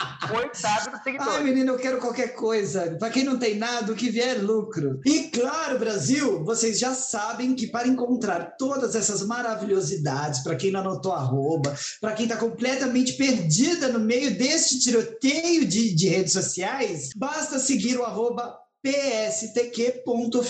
[0.30, 1.44] coitado dos Ai, seguidores.
[1.44, 2.96] menino, eu quero qualquer coisa.
[2.98, 5.00] Para quem não tem nada, o que vier é lucro.
[5.04, 10.80] E claro, Brasil, vocês já sabem que para encontrar todas essas maravilhosidades, para quem não
[10.80, 17.10] anotou arroba, para quem está completamente perdida no meio deste tiroteio de, de redes sociais,
[17.16, 20.40] basta seguir o arroba pstq.oficial,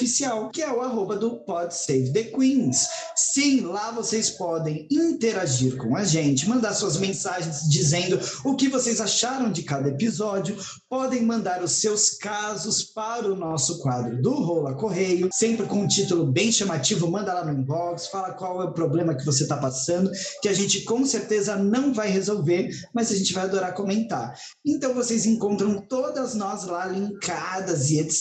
[0.50, 2.86] que é o arroba do Pod Save the Queens.
[3.16, 9.00] Sim, lá vocês podem interagir com a gente, mandar suas mensagens dizendo o que vocês
[9.00, 10.56] acharam de cada episódio,
[10.88, 15.88] podem mandar os seus casos para o nosso quadro do Rola Correio, sempre com um
[15.88, 19.56] título bem chamativo, manda lá no inbox, fala qual é o problema que você está
[19.56, 20.10] passando,
[20.40, 24.34] que a gente com certeza não vai resolver, mas a gente vai adorar comentar.
[24.64, 28.19] Então vocês encontram todas nós lá linkadas e etc.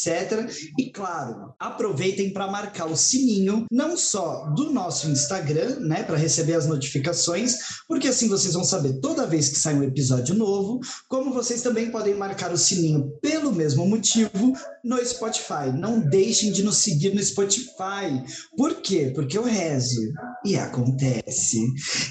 [0.77, 6.53] E claro, aproveitem para marcar o sininho, não só do nosso Instagram, né, para receber
[6.53, 11.33] as notificações, porque assim vocês vão saber toda vez que sai um episódio novo, como
[11.33, 15.71] vocês também podem marcar o sininho pelo mesmo motivo no Spotify.
[15.77, 18.23] Não deixem de nos seguir no Spotify.
[18.55, 19.11] Por quê?
[19.13, 20.01] Porque eu rezo
[20.45, 21.59] e acontece.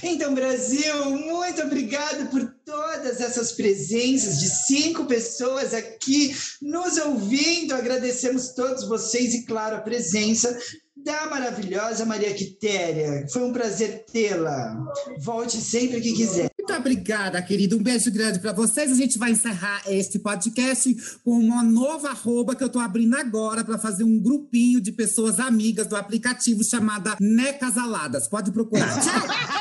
[0.03, 7.74] Então, Brasil, muito obrigado por todas essas presenças de cinco pessoas aqui nos ouvindo.
[7.79, 10.57] Agradecemos todos vocês e, claro, a presença
[10.97, 13.26] da maravilhosa Maria Quitéria.
[13.33, 14.76] Foi um prazer tê-la.
[15.20, 16.51] Volte sempre que quiser.
[16.59, 17.76] Muito obrigada, querido.
[17.76, 18.91] Um beijo grande para vocês.
[18.91, 23.64] A gente vai encerrar este podcast com uma nova arroba que eu tô abrindo agora
[23.64, 28.29] para fazer um grupinho de pessoas amigas do aplicativo chamada Necasaladas.
[28.29, 28.89] Pode procurar.
[29.01, 29.58] Tchau!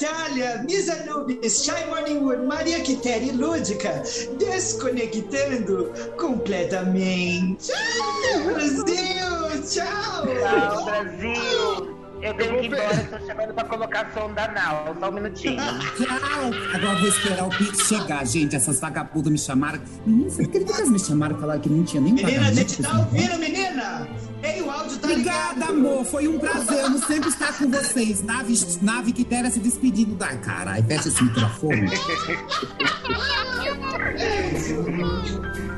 [0.00, 4.02] Natália, Miss Anubis, Shy Morningwood, Maria Quitéria e Lúdica,
[4.38, 7.72] desconectando completamente.
[7.72, 8.84] Tchau, Brasil!
[9.66, 10.26] Tchau!
[10.26, 11.96] Tchau, Brasil!
[12.22, 14.96] Eu tenho que ir embora, estou chamando pra colocar som da Nau.
[14.98, 15.56] Só um minutinho.
[15.56, 16.50] Tchau!
[16.74, 18.56] Agora vou esperar o Pix chegar, gente.
[18.56, 19.80] Essas vagabundas me chamaram.
[20.04, 22.52] Menina, você acredita que elas me chamaram e falaram que não tinha nem Menina, a
[22.52, 24.08] gente tá esse ouvindo, menina!
[24.46, 25.70] Ei, o áudio tá Obrigada, ligado!
[25.70, 26.04] amor.
[26.04, 26.84] Foi um prazer.
[26.84, 28.22] Eu sempre estar com vocês.
[28.22, 30.36] Nave, nave Quitéria se despedindo da.
[30.36, 31.90] Caralho, fecha esse microfone.